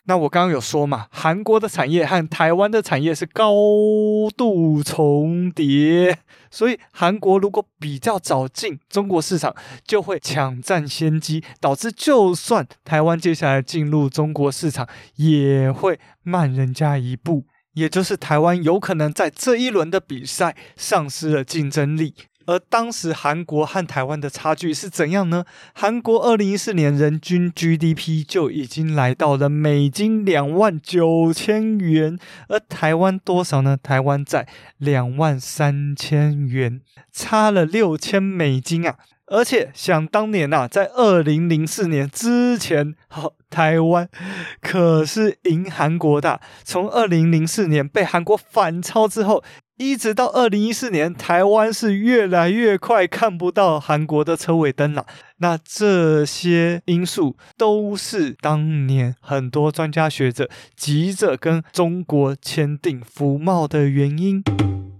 [0.08, 3.52] 那我刚刚有说嘛，韩国的产业和台湾的产业是高
[4.34, 6.18] 度重叠，
[6.50, 17.44] 所以韩国如果比较早进中国市场，就会抢占先机，导致就算台湾接下来进入中国市场，也会慢人家一步，
[17.74, 22.14] 也就是台湾有可能在这一轮的比赛丧失了竞争力。
[22.48, 25.44] 而当时韩国和台湾的差距是怎样呢？
[25.74, 32.18] 韩国二零一四年人均 GDP 就已经来到了美金两万九千元，
[32.48, 33.76] 而台湾多少呢？
[33.76, 36.80] 台湾在两万三千元，
[37.12, 38.96] 差了六千美金啊！
[39.26, 44.08] 而且想当年呐、啊，在二零零四年之前，好，台湾
[44.62, 46.40] 可是赢韩国的。
[46.64, 49.44] 从二零零四年被韩国反超之后，
[49.78, 55.06] 一直到二零一四年，台湾是越来越快看不到韩国的车尾灯了。
[55.36, 64.42] 那这些因素都是当年很多专家学者急着跟中国签订服贸的原因。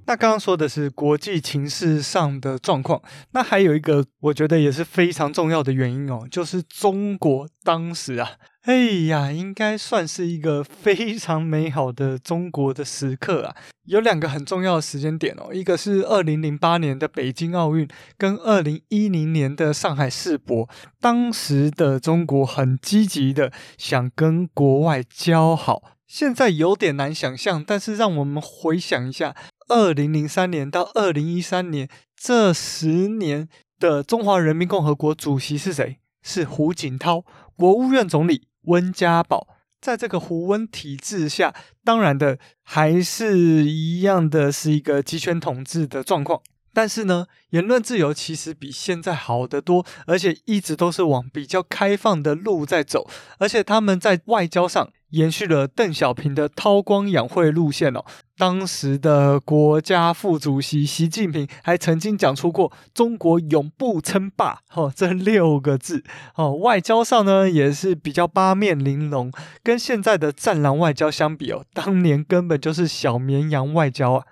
[0.07, 3.03] 那刚刚说的是国际情势上的状况，
[3.33, 8.31] 那还有一个我觉得也是非常重要的原因哦，就是中国当时啊，
[8.69, 8.75] 哎
[9.07, 13.57] 呀，应该算是一个非常美好的中国的时刻啊，
[13.87, 17.89] 有两个很重要的时间点哦，一个是二零零八年的北京奥运，
[18.19, 20.69] 跟二零一零年的上海世博，
[21.01, 29.35] 当时的中国很积极的想跟国外交好，现在有点难想象，但是让我们回想一下。
[29.69, 33.49] 二零零三年到二零一三年这十年
[33.79, 36.01] 的中华人民共和国主席是谁？
[36.23, 37.25] 是胡锦涛。
[37.57, 39.47] 国务院总理温家宝。
[39.81, 41.55] 在这个胡温体制下，
[41.85, 46.43] 当然的还是一样的是一个集权统治的状况。
[46.75, 53.09] 但是呢，言论自由其实比现在好得多，而且一直都是往比较开放的路在走。
[53.39, 58.05] 而且他们在外交上延续了邓小平的韬光养晦路线哦。
[58.37, 66.05] 当时的国家副主席习近平还曾经讲出过“中国永不称霸”哦，这六个字
[66.37, 66.55] 哦。
[66.55, 69.33] 外交上呢，也是比较八面玲珑，
[69.63, 74.25] 跟现在的战狼外交相比哦，当年根本就是小绵羊外交啊。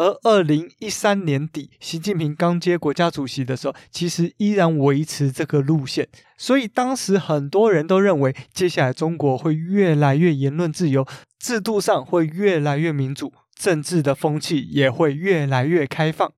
[0.00, 6.08] 而二零一三年底，习近平刚接国家主席的时候，其实依然维持这个路线。
[6.38, 11.06] 所以当时很多人都认为，接下来中国会越来越言论自由，
[11.38, 16.32] 制度上会越来越民主，政治的风气也会越来越开放。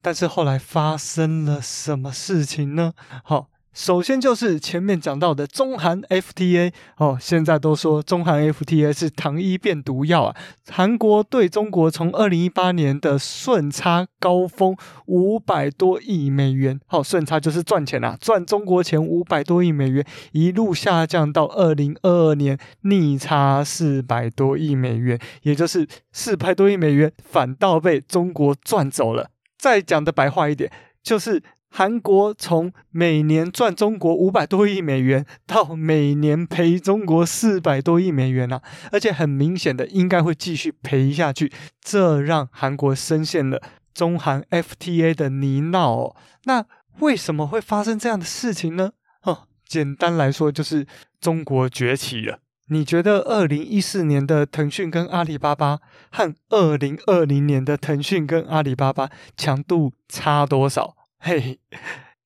[0.00, 2.92] 但是后来发生了什么事情呢？
[3.24, 3.48] 好。
[3.78, 10.36] 首先就是前面讲到的中韩 FTA 哦，现在都说中韩 FTA 是糖衣变毒药啊。
[10.68, 14.76] 韩国对中国从二零一八年的顺差高峰
[15.06, 29.30] 五百多亿美元，好，顺差就是赚钱啊，赚中国钱五百多亿美元，一路下降到二零二二年逆差四百多亿美元，也就是四百多亿美元反倒被中国赚走了。
[29.56, 30.68] 再讲的白话一点，
[31.00, 31.40] 就是。
[31.70, 43.62] 韩国从每年赚中国五百多亿美元，到每年赔中国四百多亿美元啊，而且很明显的应该会继续赔下去，这让韩国深陷了
[43.94, 46.16] 中韩 FTA 的泥淖哦。
[46.44, 46.64] 那
[47.00, 48.92] 为什么会发生这样的事情呢？
[49.22, 50.86] 哦，简单来说就是
[51.20, 52.40] 中国崛起了。
[52.70, 55.78] 你觉得二零一四年的腾讯跟阿里巴巴
[56.10, 60.94] 和二零二零年的腾讯跟阿里巴巴强度差多少？
[61.20, 61.58] 嘿嘿，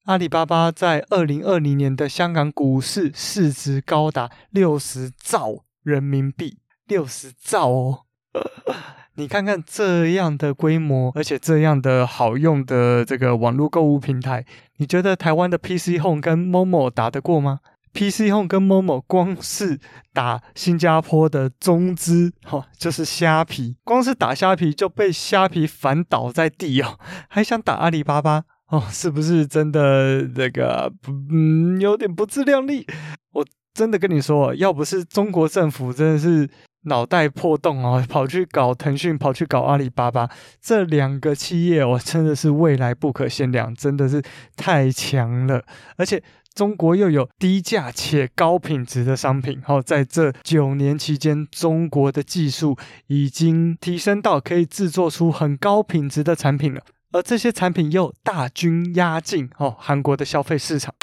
[0.04, 8.00] 阿里巴巴在二零二零年的香港股市市值高达六十兆人民币，六十兆哦！
[9.16, 14.44] 你看看这样的规模，而且这样的好用的这个网络购物平台，
[14.76, 17.60] 你觉得台湾的 PC Home 跟 Momo 打得过吗
[17.94, 19.80] ？PC Home 跟 Momo 光是
[20.12, 28.44] 打新加坡的中资，哦，就是虾皮，光是打虾皮就被虾皮反倒在地哦，还想打阿里巴巴？
[28.72, 30.90] 哦， 是不是真的这个
[31.30, 32.86] 嗯有点不自量力？
[33.32, 36.48] 我真的跟你说，要不是中国政府真的是
[36.84, 40.28] 脑袋破洞哦，跑去搞腾讯，跑去搞阿里巴巴
[40.60, 44.22] 这两个企业，我真的是未来不可限量，真的是
[44.56, 45.62] 太强了。
[45.98, 46.22] 而且
[46.54, 52.76] 中国又有低价且高品质的商品，好，在这九年期间，中国的技术
[53.08, 56.80] 已经提升到可以制作出很高品质的产品了。
[57.12, 60.94] 而这些产品又大军压境哦，韩国的消费市场。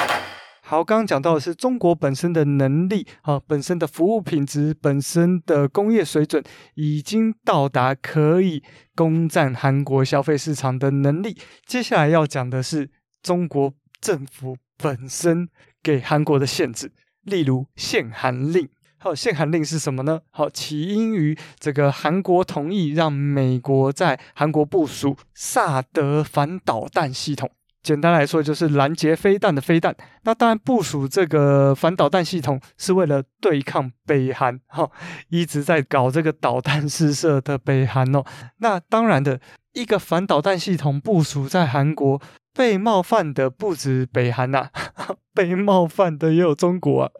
[0.63, 6.43] 好，刚刚讲到的是中国本身的能力啊，本身的服务品质，本身的工业水准，
[6.75, 8.63] 已经到达可以
[8.95, 11.37] 攻占韩国消费市场的能力。
[11.65, 12.89] 接下来要讲的是
[13.21, 15.47] 中国政府本身
[15.83, 16.91] 给韩国的限制，
[17.21, 18.67] 例如限韩令。
[19.01, 20.19] 好，限韩令是什么呢？
[20.29, 27.49] 好，起因于这个韩国同意让美国在韩国部署萨德反导弹系统。
[27.81, 29.95] 简单来说，就是拦截飞弹的飞弹。
[30.23, 34.59] 那当然，部署这个反导弹系统是为了对抗北韩。
[34.67, 34.91] 哈，
[35.29, 38.21] 一直在搞这个导弹试射的北韩哦。
[38.57, 39.39] 那当然的，
[39.71, 42.21] 一个反导弹系统部署在韩国，
[42.53, 47.11] 被冒犯的不止北韩呐、啊， 被冒犯的也有中国啊。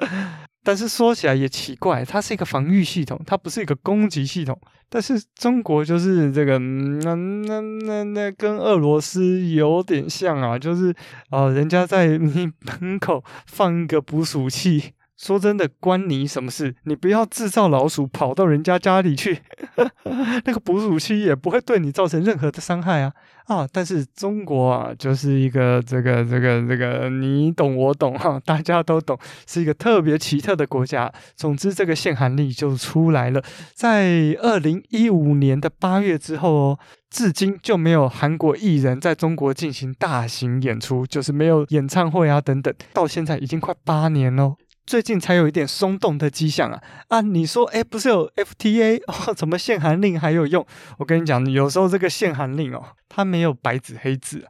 [0.69, 4.55] 但是说起来也奇怪，它是一个防御系统，它不是一个攻击系统。
[4.87, 10.93] 但是中国就是这个，那那那那跟俄罗斯有点像啊，就是
[11.31, 14.93] 啊、人家在你门口放一个捕鼠器。
[15.19, 16.73] 说真的，关你什么事？
[16.85, 19.37] 你不要制造老鼠跑到人家家里去，
[20.45, 23.11] 那个捕鼠器也不会对你造成任何的伤害啊
[23.47, 23.67] 啊！
[23.69, 31.11] 但是中国啊，就是一个这个这个这个你懂我懂哈，大家都懂，是一个特别奇特的国家。
[31.35, 33.43] 总之，这个限韩令就出来了，
[33.73, 44.55] 在二零一五年的八月之后哦，至今就没有韩国艺人在中国进行大型演出，就是没有演唱会啊等等，到现在已经快八年喽。
[44.89, 47.21] 最近才有一点松动的迹象啊啊！
[47.21, 49.31] 你说，哎，不是有 FTA 哦？
[49.37, 50.65] 怎么限韩令还有用？
[50.97, 54.47] 我跟你讲，有时候这个限韩令哦，它没有白纸黑字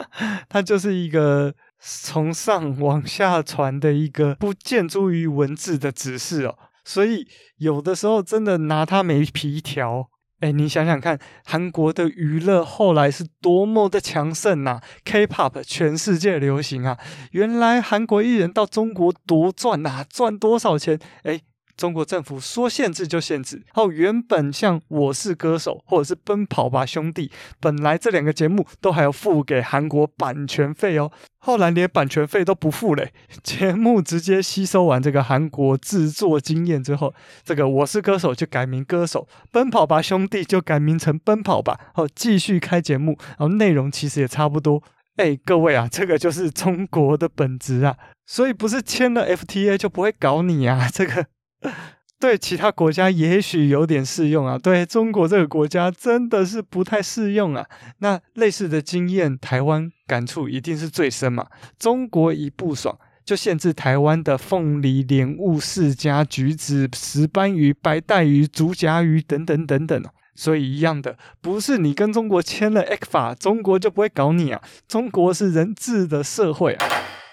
[0.48, 10.08] 它就是一个从上往下传的一个不建筑于文字的指示哦，所以有的时候真的拿它没皮条。
[10.40, 16.98] 哎，你想想看，韩国的娱乐后来是多么的强盛呐！K-pop 全世界流行啊！
[17.32, 20.98] 原来韩国艺人到中国多赚呐，赚多少钱？
[21.22, 21.40] 哎。
[21.76, 23.62] 中国政府说限制就限制。
[23.74, 27.28] 哦，原本像《我是歌手》或者是《奔跑吧兄弟》，
[27.60, 33.12] 本来这两个节目都还要付给韩国版权费哦，后来连版权费都不付嘞，
[33.44, 37.14] 节目直接吸收完这个韩国制作经验之后，
[37.44, 44.82] 这个《我是歌手》就改名《歌手》，《奔跑吧兄弟》就改名成《奔跑吧》，哦，继续开节目，然后内容其实也差不多。
[45.16, 47.96] 哎，各位啊，这个就是中国的本质啊，
[48.26, 51.26] 所以不是签了 FTA 就不会搞你啊， 这个。
[52.18, 57.66] 对其他国家也许有点适用啊，对中国这个国家真的是不太适用啊。
[57.98, 61.46] 那类似的经验，台湾感触一定是最深嘛。
[61.78, 70.02] 中国一不爽就限制台湾的凤梨、莲雾、释迦、橘子、石斑鱼、白带鱼、竹荚鱼等等等等。
[70.34, 74.62] 所以一样的，不是你跟中国签了 ECFA，中国就不会搞你啊。
[74.88, 76.86] 中国是人治的社会啊。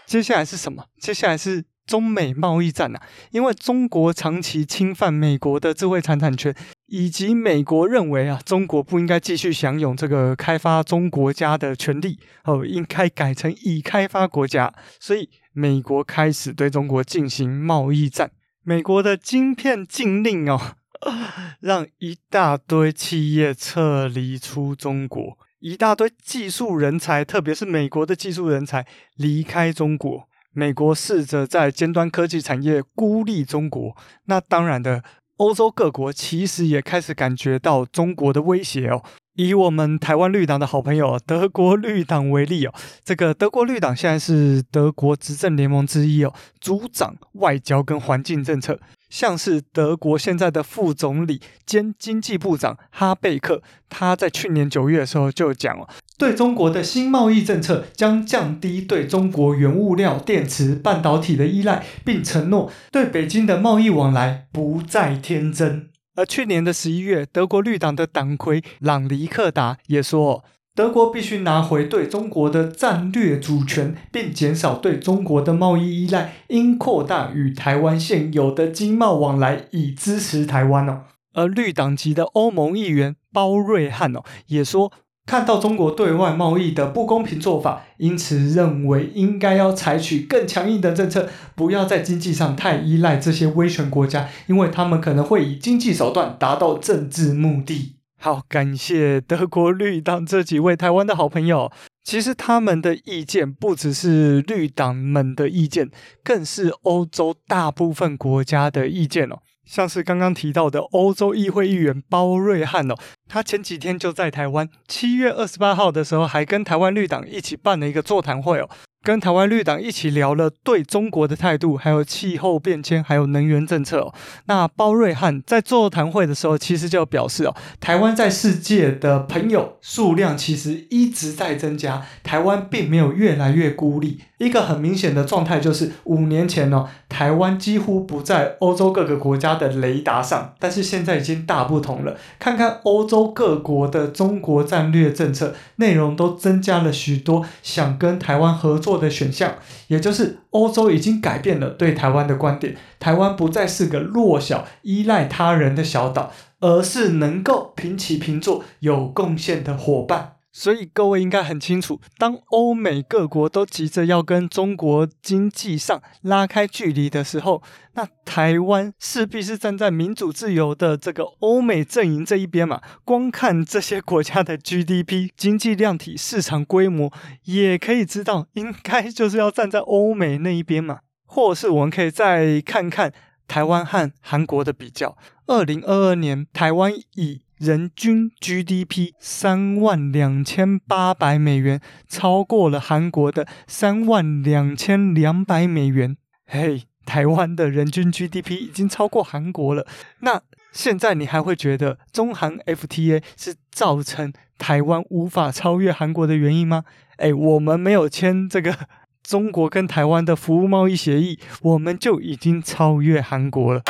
[0.05, 0.85] 接下来是什么？
[0.99, 1.63] 接下来是。
[1.85, 6.55] 中美贸易战啊，因为中国长期侵犯美国的智慧财产权，
[6.87, 18.31] 以及美国认为啊，中国不应该继续享有这个开发中国家的权利，哦，应该改成已开发国家，所以美国开始对中国进行贸易战。
[18.63, 20.77] 美国的晶片禁令哦，
[21.59, 30.29] 让一大堆企业撤离出中国，一大堆技术人才，特别是美国的技术人才离开中国。
[30.53, 33.95] 美国试着在尖端科技产业孤立中国，
[34.25, 35.03] 那当然的，
[35.37, 39.03] 欧洲各国其实也开始感觉到中国的威胁哦。
[39.35, 42.73] 以我们台湾绿党的好朋友德国绿党为例哦，
[43.03, 48.79] 这个德国绿党现在是德国执政联盟之一哦，主掌外交跟环境政策。
[49.09, 55.87] 像是德国现在的副总理兼经济部长哈贝克，他在去年九月的时候就讲了，
[56.23, 65.89] 对中国的新贸易政策将降低对中国原物料、电池、半导体的依赖，并承诺对北京的贸易往来不再天真。
[66.15, 70.45] 而去年的十一月，德国绿党的党魁朗尼克达也说。
[70.73, 81.01] 德国必须拿回对中国的战略主权，并减少对中国的贸易依赖，应扩大与台湾现有的经贸往来，以支持台湾哦。
[81.33, 84.93] 而绿党籍的欧盟议员包瑞汉哦也说，
[85.25, 97.95] 看到中国对外贸易的不公平做法，因此认为应该要采取更强硬的政策，不要在经济上太依赖这些威权国家，因为他们可能会以经济手段达到政治目的。
[98.19, 101.71] 好，感谢德国绿党这几位台湾的好朋友。
[102.03, 105.89] 其实他们的意见不只是绿党们的意见，
[106.21, 109.39] 更是欧洲大部分国家的意见哦。
[109.65, 112.95] 像是刚刚提到的欧洲议会议员包瑞汉哦，
[113.27, 118.69] 他前几天就在台湾，七月二十八号的时候，还跟台湾绿党一起办了一个座谈会哦。
[119.01, 124.13] 跟台湾绿党一起聊了对中国的态度，还有气候变迁，还有能源政策哦。
[124.45, 134.21] 那包瑞汉在座谈会的时候，其实就表示哦，台湾在世界的朋友数量其实一直在增加，台湾并没有越来越孤立。
[134.43, 142.15] 一个很明显的状态就是，五年前呢，台湾几乎不在欧洲各个国家的雷达上，但是现在已经大不同了。
[142.39, 149.53] 看看欧洲各国的中国战略政策内容，都增加了许多想跟台湾合作的选项，
[149.87, 160.32] 也就是欧洲已经改变了对台湾的观点，台湾不再是个弱小、依赖他人的小岛，而是能够平起平坐、有贡献的伙伴。
[160.55, 167.63] 所以各位应该很清楚，当欧美各国都急着要跟中国经济上拉开距离的时候，
[167.95, 172.79] 那台湾势必是站在民主自由的这个欧美阵营这一边嘛。
[173.03, 177.11] 光看这些国家的 GDP、经济量体、市场规模，
[177.45, 180.99] 也可以知道，应该就是要站在欧美那一边嘛。
[181.25, 183.11] 或是我们可以再看看
[183.47, 185.17] 台湾和韩国的比较。
[185.47, 196.17] 二零二二年，台湾以人均 GDP 三万两千八百美元，超过了韩国的三万两千两百美元。
[196.45, 199.85] 嘿，台湾的人均 GDP 已经超过韩国了。
[200.19, 200.41] 那
[200.71, 206.83] 现在你还会觉得中韩 FTA 是造成台湾无法超越韩国的原因吗？
[207.17, 208.75] 诶，我们没有签这个
[209.21, 213.83] 中国跟台湾的服务贸易协议，我们就已经超越韩国了。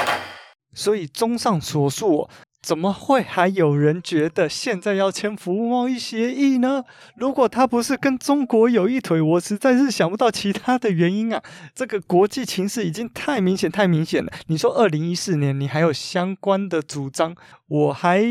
[0.74, 2.30] 所以，综上所述。
[2.64, 6.86] 怎么会还有人觉得现在要签服务贸易协议呢？
[7.18, 11.44] 如果他不是跟中国有一腿，我实在是想不到其他的原因啊！
[11.76, 14.32] 这个国际情势已经太明显、太明显了。
[14.48, 17.36] 你说二零一四年你还有相关的主张，
[17.68, 18.24] 我还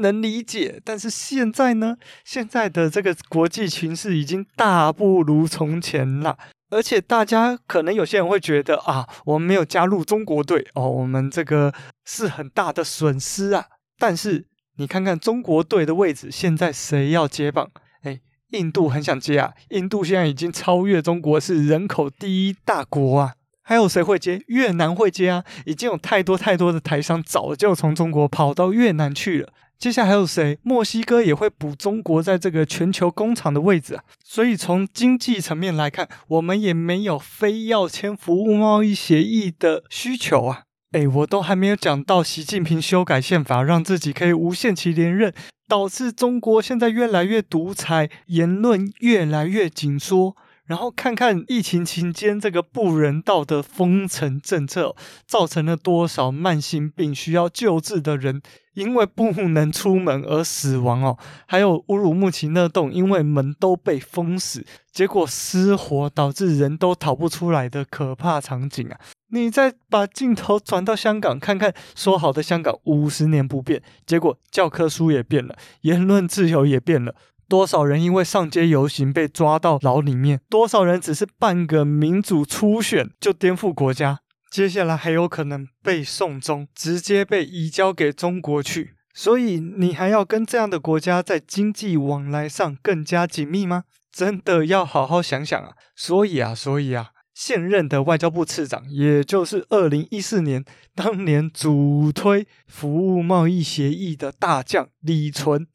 [0.00, 0.80] 能理解。
[0.82, 1.98] 但是现在呢？
[2.24, 6.38] 现在的这个国际情势已经大不如从前了。
[6.70, 11.72] 而且大家可能有些人会觉得啊，我们没有加入中国队哦，我们这个。
[12.10, 13.66] 是很大的损失啊！
[13.98, 14.46] 但是
[14.78, 17.70] 你看看中国队的位置，现在谁要接棒？
[18.00, 18.20] 哎，
[18.52, 19.52] 印度很想接啊！
[19.68, 23.34] 印度现在已经超越中国，是人口第一大国啊！
[23.68, 24.42] 还有谁会接？
[24.46, 25.44] 越南会接啊！
[25.66, 29.52] 已经有太多太多的台商早就从中国跑到越南去了。
[29.78, 30.58] 接下来还有谁？
[30.62, 34.02] 墨西哥也会补中国在这个全球工厂的位置啊！
[34.24, 40.62] 所以从经济层面来看，我们也没有非要签服务贸易协议的需求啊！
[40.92, 45.34] 哎，我都还没有讲到习近平修改宪法，让自己可以无限期连任，
[45.68, 50.34] 导致中国现在越来越独裁，言论越来越紧缩。
[50.68, 54.94] 然后看看疫情期间这个不人道的封城政策，
[55.26, 58.42] 造成了多少慢性病需要救治的人
[58.74, 61.16] 因为不能出门而死亡哦。
[61.46, 69.00] 还有乌鲁木齐那栋因为门都被封死，结果失火导致人都逃不出来的可怕场景啊！
[69.30, 77.14] 你再把镜头转到香港看看，说好的香港五十年不变，结果教科书也变了，言论自由也变了。
[77.48, 80.40] 多少人因为上街游行被抓到牢里面？
[80.50, 84.20] 多少人只是半个民主初选就颠覆国家？
[84.50, 88.94] 接下来还有可能被送终，直接被移交给中国去。
[89.14, 93.84] 所以你还要跟这样的国家在经济往来上更加紧密吗？
[94.12, 95.72] 真的要好好想想啊！
[95.96, 105.66] 所以啊，所以啊，现任的外交部次长，也就是二零一四年当年主推服务贸易协议的大将李纯。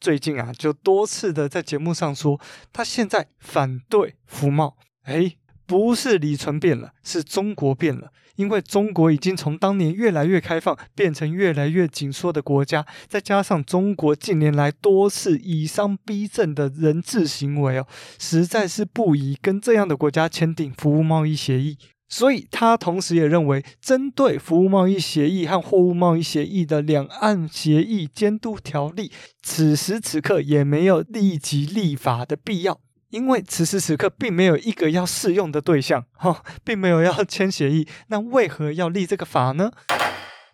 [0.00, 2.40] 最近啊，就多次的在节目上说，
[2.72, 4.76] 他现在反对服贸。
[5.04, 5.36] 诶，
[5.66, 8.10] 不是李淳变了，是中国变了。
[8.36, 17.86] 因为中国已经从当年越来越开放，变成越来越紧缩的国家，再加上中国近年来多次以商逼政的人质行为哦，
[18.18, 21.76] 实在是不宜跟这样的国家签订服务贸易协议。
[22.10, 32.80] 所以他同时也认为，针对服务贸易协议和货物贸易协议的两岸协议监督条例，此时此刻也没有立即立法的必要，
[33.10, 39.70] 因为此时此刻并没有一个要适用的对象，哈， 并没有要签协议，那为何要立这个法呢？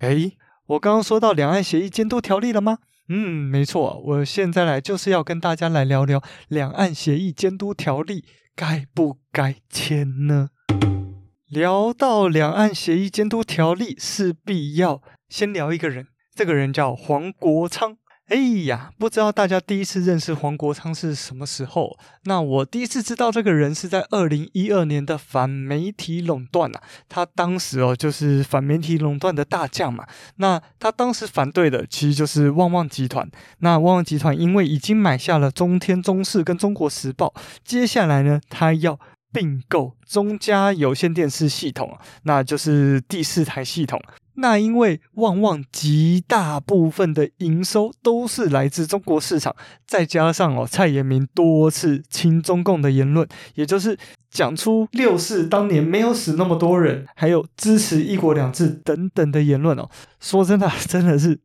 [0.00, 0.36] 诶，
[0.66, 2.78] 我刚刚说到两岸协议监督条例了吗？
[3.08, 10.50] 嗯，没错，我现在来就是要跟大家来聊聊两岸协议监督条例该不该签呢？
[11.48, 17.96] 聊到两岸协议监督条例，势必要先聊一个人，这个人叫黄国昌。
[18.26, 21.96] 哎呀，不知道大家第一次认识黄国昌是什么时候？
[22.24, 30.04] 那我第一次知道这个人是在二零一二年的反媒体垄断啊，他当时哦就是反媒体垄断的大将嘛。
[30.38, 33.30] 那他当时反对的其实就是旺旺集团。
[33.60, 37.32] 那旺旺集团因为已经买下了中天、中视跟中国时报，
[37.64, 38.98] 接下来呢，他要。
[39.36, 44.00] 并购中加有线电视系统，那就是第四台系统。
[44.38, 49.54] 那因为旺旺极大部分的营收都是来自中国市场，
[49.86, 53.98] 再加上哦蔡衍明多次亲中共的言论，也就是
[54.30, 59.88] 讲出六四当年没有死那么多人，还有支持一国两制等等的言论哦。
[60.20, 61.40] 说真的，真的是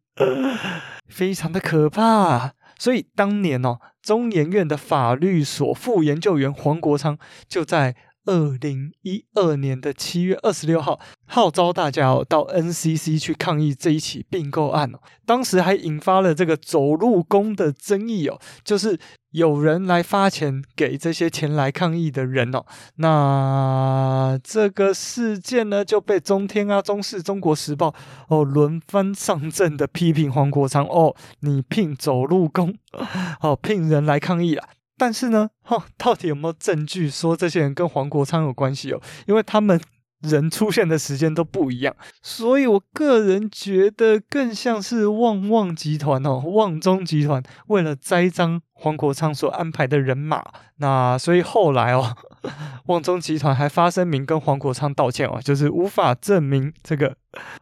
[1.07, 2.53] 非常的可怕。
[2.77, 7.95] 所以当年哦，中研院的法律所副研究员黄国昌就在
[8.25, 14.99] 二零一二年的七月二十六号，号召大家哦到 NCC 去抗议这一起并购案哦。
[15.25, 18.99] 当时还引发了这个走路工的争议哦，就是
[19.31, 22.65] 有人来发钱给这些前来抗议的人哦。
[22.97, 27.95] 那这个事件呢，就被中天啊、中视、中国时报
[28.27, 32.75] 哦轮番上阵的批评黄国昌哦，你聘走路工
[33.41, 34.69] 哦，聘人来抗议啊。
[35.01, 39.01] 但是呢， 哈，到底有没有证据说这些人跟黄国昌有关系哦？
[39.25, 39.81] 因为他们
[40.19, 50.43] 人出现的时间都不一样，所以我个人觉得更像是旺旺集团哦，旺中集团为了栽赃黄国昌所安排的人马。
[50.77, 52.15] 那所以后来哦。
[52.87, 57.15] 旺中集团还发声明跟黄国昌道歉哦，就是无法证明这个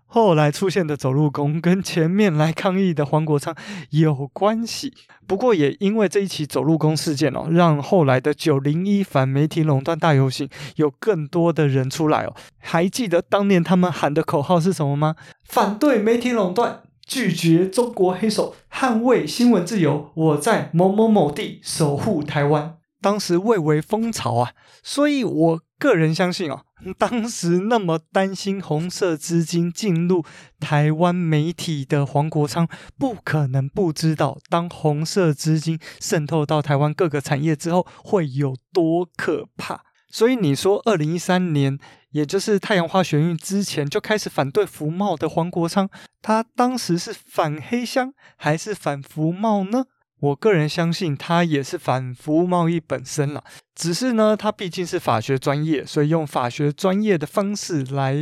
[0.08, 3.56] 后来出现的走路工跟前面来抗议的黄国昌
[3.92, 4.94] 有关系。
[5.28, 12.34] 不过也因为这一起走路工事件哦，让后来的九零一反媒体垄断大游行有更多的人出来哦。
[12.58, 15.16] 还记得当年他们喊的口号是什么吗？
[15.44, 20.10] 反对媒体垄断，拒绝中国黑手，捍卫新闻自由。
[20.16, 22.79] 我在某某某地守护台湾。
[23.02, 24.52] 当时蔚为风潮啊，
[24.84, 26.64] 所以我个人相信哦，
[27.00, 30.24] 当时那么担心红色资金进入
[30.60, 39.84] 台湾媒体的黄国昌，不可能不知道，当红色资金渗透到台湾各个产业之后，会有多可怕。
[40.12, 41.78] 所以你说，二零一三年，
[42.10, 45.88] 也就是太阳花学运之前就开始反对福茂的黄国昌，
[46.22, 49.86] 他当时是反黑箱还是反福茂呢？
[50.20, 53.44] 我个人相信它也是反服务贸易本身了，
[53.74, 58.18] 只是呢，它毕竟是法学专业，所以用法学专业的方式来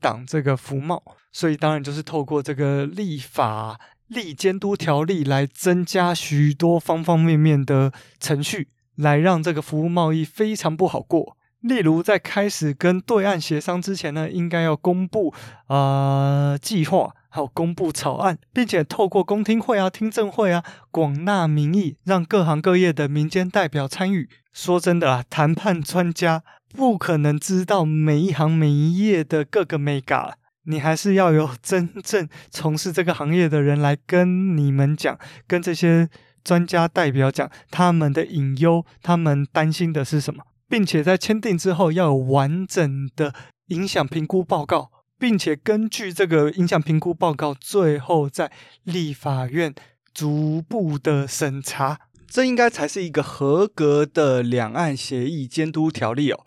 [0.00, 11.36] 挡这个服贸，所以当然就是透过这个立法、立监督条例来增加许多方方面面的程序，来让这个服务贸易非常不好过。
[11.60, 15.34] 例如，在开始跟对岸协商之前呢，应该要公布
[15.66, 17.14] 啊、呃、计划。
[17.32, 24.28] 还有公布草案，并且透过公听会啊、听证会啊，广纳民意，让各行各业的民间代表参与。
[24.52, 26.42] 说真的啊，谈判专家
[26.74, 30.32] 不可能知道每一行每一业的各个 mega，，
[30.64, 36.08] 你还是要有 真正从事这个行业的人来跟你们讲，跟这些
[36.42, 43.34] 专家代表讲他们的隐忧，他们担心的是什么，并且在签订之后要有完整的
[43.66, 44.90] 影响评估报告。
[45.18, 48.50] 并且根据这个影响评估报告，最后在
[48.84, 49.74] 立法院
[50.14, 56.40] 逐步的审查，这应该才是一个合格的两岸协议监督条例哦。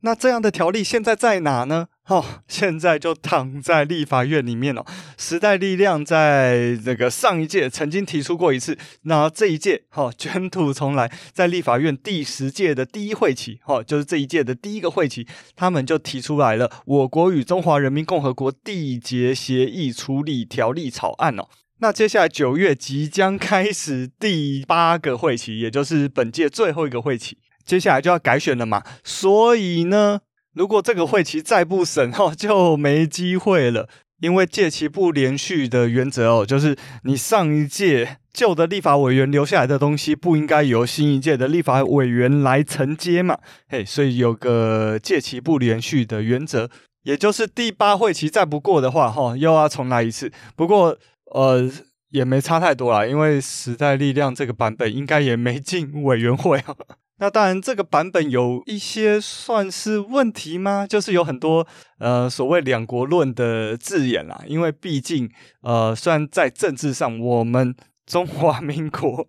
[0.00, 1.88] 那这样的条例现在在哪呢？
[2.10, 4.84] 哦，现在就躺在立法院里面哦。
[5.16, 21.48] 时代力量在这个上一届曾经提出过一次，那这一届哦卷土重来，在立法院第十届的第一会期，哦，就是这一届的第一个会期，他们就提出来了《我国与中华人民共和国缔结协议处理条例草案》哦。
[21.78, 27.38] 那接下来九月即将开始第八个会期，也就是本届最后一个会期。
[27.64, 30.20] 接下来就要改选了嘛，所以呢，
[30.54, 33.88] 如果这个会期再不审哦，就没机会了。
[34.20, 43.38] 因为届期不连续的原则哦，就是你上一届旧的立法委员留下来的东西，不应该由新一届的立法委员来承接嘛。
[43.70, 46.68] 嘿，所以有个届期不连续的原则，
[47.04, 50.30] 也就是第八会期再不过的话，哈，又要重来一次。
[50.54, 50.98] 不过，
[51.32, 51.66] 呃，
[52.10, 56.76] 也没差太多啦，因为时代力量这个版本应该也没进委员会啊。
[57.20, 60.86] 那当然，这个版本有一些算是问题吗？
[60.88, 61.66] 就是有很多
[61.98, 67.76] 呃所谓“两国论”的字眼啦，因为毕竟呃，虽然在政治上我们。
[68.10, 69.28] 中华民国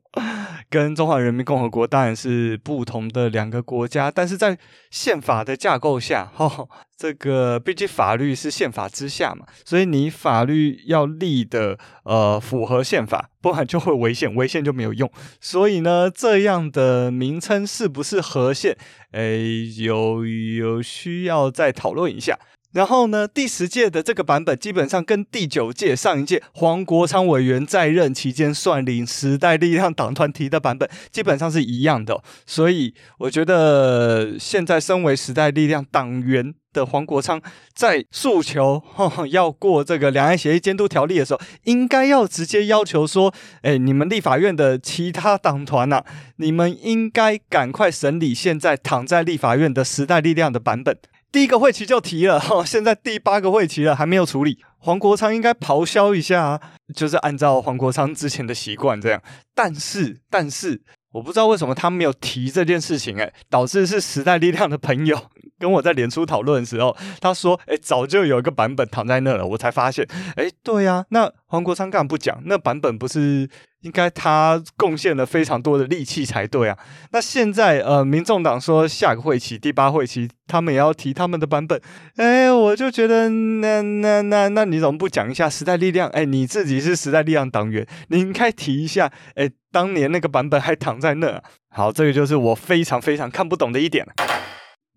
[0.67, 4.57] 跟中华人民共和国当然是不同的两个国家，但是在
[4.89, 6.67] 宪法的架构下， 哈，
[6.97, 15.07] 这个毕竟法律是宪法之下嘛，所以你法律要立的呃符合宪法，不然就会违宪，违宪就没有用。
[15.39, 18.75] 所以呢，这样的名称是不是合宪？
[19.11, 22.39] 诶，有有需要再讨论一下。
[22.71, 37.41] 然后呢，第十届的这个版本基本上跟第九届上一届黄国昌委员在任期间率领时代力量党团提的版本基本上是一样的，所以我觉得现在身为时代力量党员的黄国昌
[37.73, 38.81] 在诉求
[39.31, 46.01] 要过这个两岸协议监督条例的时候，应该要直接要求说：哎，你们立法院的其他党团呐，
[46.37, 50.97] 你们应该赶快审理现在躺在立法院的时代力量的版本。
[51.31, 54.59] 第一个会期就提了，哈， 现在第八个会期了，还没有处理。
[54.79, 56.59] 黄国昌应该咆哮一下，
[56.93, 59.21] 就是按照黄国昌之前的习惯这样。
[59.55, 60.81] 但是，但是
[61.13, 65.17] 我不知道为什么他没有提这件事情，诶，导致是时代力量的朋友
[65.57, 70.05] 跟我在脸书讨论的时候，他说，诶，早就有一个版本躺在那了，我才发现，
[70.35, 72.41] 诶，对呀，那黄国昌干嘛不讲？
[72.45, 73.47] 那版本不是
[73.81, 76.77] 应该他贡献了非常多的力气才对啊？
[77.11, 81.81] 那现在呃，民众党说下个会期第八会期，他们也要提他们的版本，
[82.17, 86.09] 诶，我就觉得那那那那你怎么不讲一下时代力量？
[86.09, 89.51] 诶，你自己是时代力量党员，你应该提一下，诶。
[89.73, 94.05] 当年那个版本还躺在那，好，这个就是我非常非常看不懂的一点。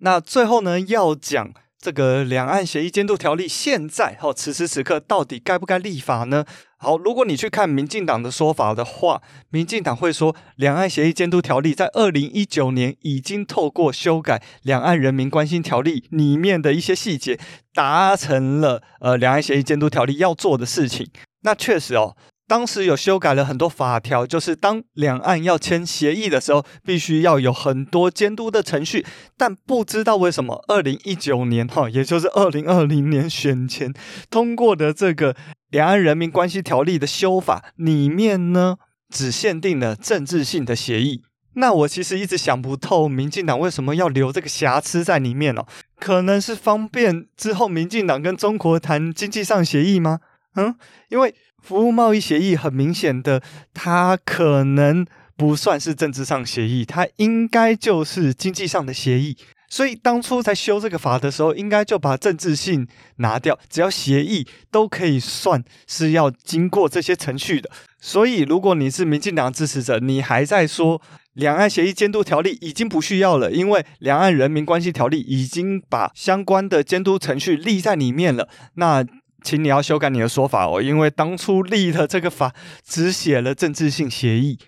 [0.00, 1.52] 那最后呢，要讲
[1.84, 6.46] 这个两岸协议监督条例，现在哈、哦、此时此刻到底该不该立法呢？
[6.78, 9.20] 好，如果你去看民进党的说法的话，
[9.50, 17.38] 民进党会说，两岸协议监督条例在二零一九年已经透过修改两岸人民关心条例里面的一些细节，
[17.74, 21.06] 达成了呃两岸协议监督条例要做的事情。
[21.42, 22.16] 那确实哦。
[22.46, 29.06] 当时有修改了很多法条，就是当两岸要签协议的时候，必须要有很多监督的程序。
[29.38, 33.94] 但不知道为什么，二零一九年哈，也就是二零二零年选前
[34.28, 35.32] 通过的这个
[35.70, 38.76] 《两岸人民关系条例》的修法里面呢，
[39.08, 41.22] 只限定了政治性的协议。
[41.54, 45.64] 那我其实一直想不透，民进党为什么要留这个瑕疵在里面哦？
[45.98, 50.20] 可能是方便之后民进党跟中国谈经济上协议吗？
[50.56, 50.76] 嗯，
[51.08, 51.34] 因为。
[51.64, 53.42] 服务贸易协议很明显的，
[53.72, 59.34] 它可能不算是政治上协议，它应该就是经济上的协议。
[59.70, 62.86] 所以当初在修这个法的时候，应该就把政治性
[63.16, 67.70] 拿掉，只要协议都可以算是要经过这些程序的。
[67.98, 71.00] 所以如果你是民进党支持者，你还在说
[71.32, 79.02] 两岸协议监督条例已经不需要了，因为两岸人民关系条例已经把相关的监督程序立在里面了，那。
[79.44, 84.58] 请你要修改你的说法哦，因为当初立的这个法只写了政治性协议。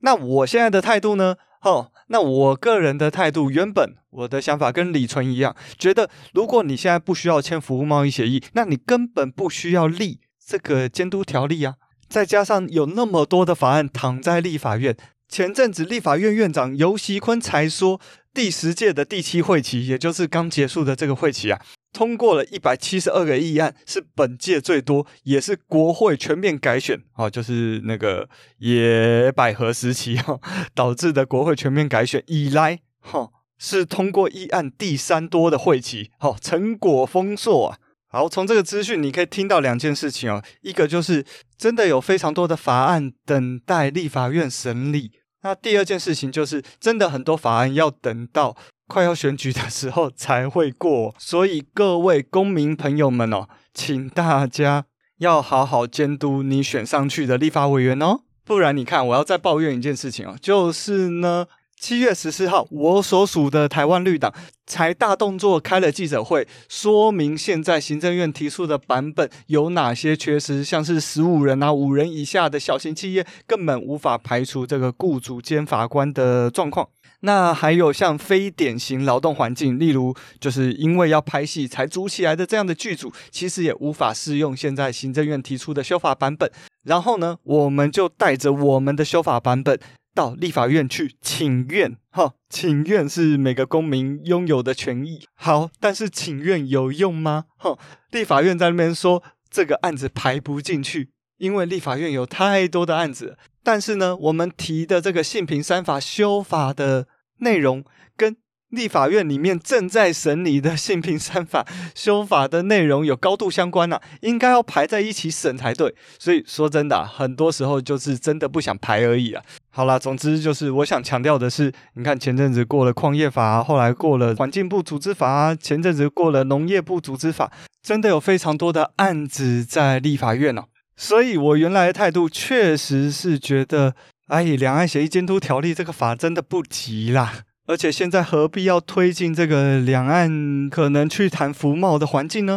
[0.00, 1.36] 那我现在的态度呢？
[1.62, 11.74] 哦，那我个人的态度，原本我的想法跟李纯一样，觉得如果你现在不需要签服务贸易协议，那你根本不需要立这个监督条例啊。
[12.08, 14.96] 再加上有那么多的法案躺在立法院，
[15.28, 18.00] 前阵子立法院院长游锡坤才说，
[18.32, 21.60] 第十届的第七会期，也就是刚结束的这个会期啊。
[21.92, 28.28] 通过了一百七十二个议案，是本届最多，也是国会全面改选啊，就是那个
[28.58, 30.38] 野百合时期哈
[30.74, 37.78] 导致的国会全面改选以来哈，是通过议案第三多的会期，好，成果丰硕啊。
[38.10, 41.24] 好，从这个资讯你可以听到两件事情哦，一个就是
[41.56, 45.12] 真的有非常多的法案等待立法院审理，
[45.42, 48.56] 那第二件事情就是真的很多法案要等到。
[48.88, 54.86] 快要选举的时候才会过， 所以各位公民朋友们哦，请大家
[55.18, 61.46] 要好好监督你选上去的立法委员哦，不然你看，我要再抱怨一件事情哦，就是呢。
[61.80, 64.34] 七月十四号，我所属的台湾绿党
[64.66, 76.88] 才大动作开了记者会，说明现在行政院提出的版本有哪些缺失，像是十五人啊、五人以下的小型企业根本无法排除这个雇主兼法官的状况。
[77.20, 86.50] 那还有像非典型劳动环境，例如就是因为要拍戏才组起来的这样的剧组，其实也无法适用现在行政院提出的修法版本。
[86.84, 89.78] 然后呢，我们就带着我们的修法版本。
[90.14, 95.20] 到立法院去请愿，哈，请愿是每个公民拥有的权益。
[95.36, 97.44] 好，但是请愿有用吗？
[97.56, 97.78] 哈，
[98.10, 103.38] 立法院在那边说这个案子排不进去，因为立法院有太多的案子。
[103.64, 107.08] 但是呢，我们提的这个性平三法修法的
[107.38, 107.84] 内容
[108.16, 108.36] 跟。
[108.70, 115.94] 立法院里面正在审理的性平三法修法的内容有高度相关啊， 应该要排在一起审才对。
[116.18, 119.42] 所以说真的啊，很多时候就是真的不想排而已啊。
[119.70, 127.50] 好啦，总之就是我想强调的是，你看前阵子过了矿业法，后来过了环境部组织法，前阵子过了农业部组织法，
[127.82, 130.64] 真的有非常多的案子在立法院哦。
[131.00, 133.94] 所以我原来的态度确实是觉得，
[134.26, 137.44] 哎，两岸协议监督条例这个法真的不急啦。
[137.68, 142.56] 而且现在何必要推进这个两岸可能去谈服贸的环境呢？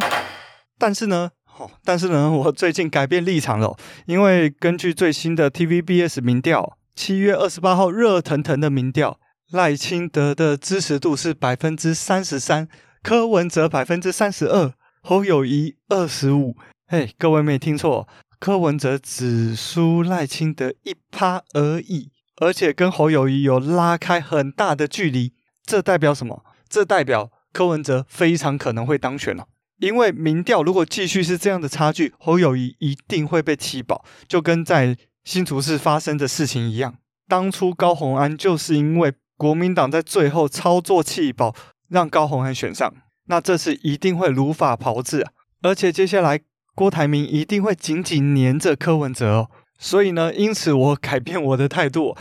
[0.80, 1.30] 但是呢，
[1.60, 3.78] 哦，但是呢， 我最近改变立场了，
[4.08, 9.20] 因为根据最新的 TVBS 民调，七月二十八号热腾腾的民调，
[9.52, 12.68] 赖清德的支持度是百分之三十三，
[13.04, 14.74] 柯文哲百分之三十二，
[15.04, 16.56] 侯友宜二十五。
[16.88, 18.08] 嘿，各位没听错，
[18.42, 22.10] 柯文哲只输赖清德一趴而已。
[22.38, 25.34] 而且跟侯友谊有拉开很大的距离，
[25.64, 26.44] 这代表什么？
[26.68, 29.48] 这代表柯文哲非常可能会当选了。
[29.78, 36.96] 因为民调如果继续是这样的差距，侯友谊一定会被弃保，就跟在新竹市发生的事情一样。
[37.28, 41.54] 当初高虹安就是因为国民党在最后操作弃保，
[41.89, 42.92] 让高虹安选上。
[43.28, 45.32] 那这次一定会如法炮制啊！
[45.62, 46.42] 而且接下来
[46.76, 49.50] 郭台铭一定会紧紧黏着柯文哲哦。
[49.78, 52.16] 所以呢，因此我改变我的态度，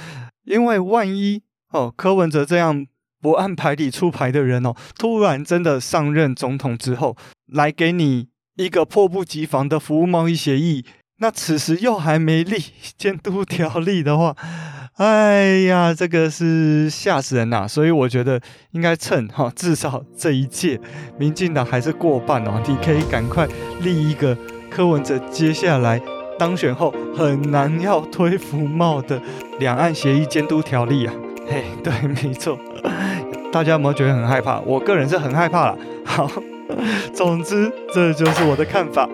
[0.45, 2.87] 因为万一哦柯文哲这样
[3.21, 10.85] 不按牌理出牌的人哦，突然真的上任总统之后，来给你一个迫不及防的服务贸易协议。
[11.23, 12.63] 那此时又还没立
[12.97, 14.35] 监督条例的话，
[14.97, 17.67] 哎呀，这个是吓死人呐！
[17.69, 18.41] 所以我觉得
[18.73, 20.81] 应该趁哈，至少这一届
[21.19, 23.47] 民进党还是过半哦，你可以赶快
[23.81, 24.37] 立一个
[24.71, 26.01] 柯文哲接下来
[26.39, 29.21] 当选后很难要推服贸的
[29.59, 31.13] 两岸协议监督条例啊！
[31.49, 32.59] 嘿，对，没错，
[33.53, 34.59] 大家有没有觉得很害怕？
[34.61, 35.79] 我个人是很害怕了。
[36.05, 36.31] 好，
[37.13, 39.07] 总之这就是我的看法。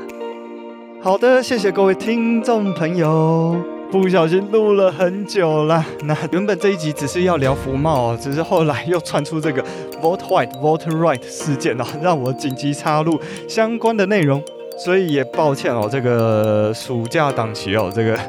[1.07, 3.57] 好的，谢谢各位听众朋友。
[3.93, 9.65] 不小心录了很久了，那原本这一集只是要聊服贸哦，只是后来又传出这个
[10.03, 14.43] Vote White Vote Right 事件哦，让我紧急插入相关的内容，
[14.77, 18.19] 所以也抱歉哦，这个暑假档期哦，这个。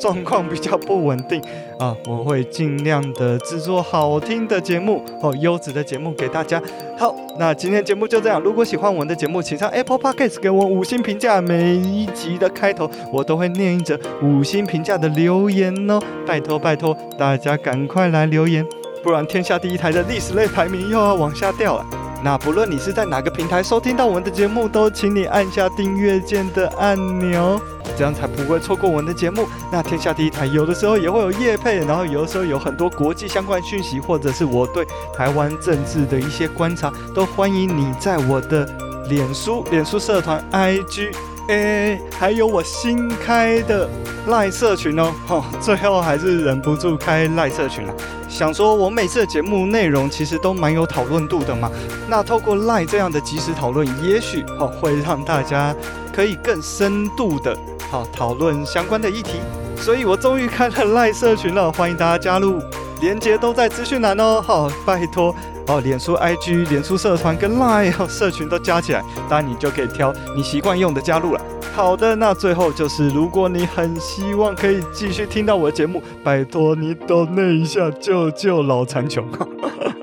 [0.00, 1.40] 状况比较不稳定
[1.78, 6.60] 啊，我会尽量的制作好听的节目哦，优质的节目给大家。
[6.98, 8.40] 好，那今天节目就这样。
[8.40, 11.40] 如果喜欢我们的节目，请上 Apple Podcast 给我五星评价。
[11.40, 18.66] 每一集的开头，我都会念一则五星评价的留言哦，拜托拜托，大家赶快来留言，
[19.04, 22.11] 不然天下第一台的历史类排名又要往下掉了。
[22.24, 27.60] 那不论你是在哪个平台收听到我们的节目，都请你按下订阅键的按钮，
[27.96, 29.44] 这样才不会错过我们的节目。
[29.72, 38.68] 那天下第一台有的时候也会有夜配，然后有的时候有很多国际相关讯息，或者是我对台湾政治的一些观察，都欢迎你在我的
[39.08, 41.12] 脸书、脸书社团、IG，
[41.48, 43.88] 诶，还有我新开的
[44.28, 45.12] 赖社群哦。
[45.28, 47.94] 哦，最后还是忍不住开赖社群了。
[48.28, 51.70] 想说，我每次的节目内容其实都蛮有讨论度的嘛。
[52.08, 55.74] 那透过赖这样的即时讨论，也许哦会让大家
[56.14, 57.56] 可以更深度的
[57.90, 59.40] 好讨论相关的议题。
[59.76, 62.62] 所以我终于开了赖社群了，欢迎大家加入，
[63.00, 64.40] 连结都在资讯栏哦。
[64.40, 65.34] 好，拜托
[65.68, 71.40] 哦，脸书、IG、脸书社团跟 LINE 社群都加起来，当然你就可以挑你习惯用的加入了。
[71.74, 79.24] 好的，那最后就是，如果你很希望可以继续听到我的节目，拜托你抖内一下，救救老残穷。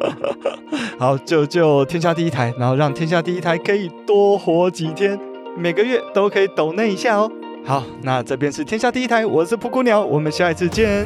[0.97, 5.19] 好，救救天下第一台，然后让天下第一台可以多活几天，
[5.55, 7.31] 每个月都可以抖内一下哦。
[7.63, 11.05] 好，那这边是天下第一台，我是布谷鸟，我们下一次见。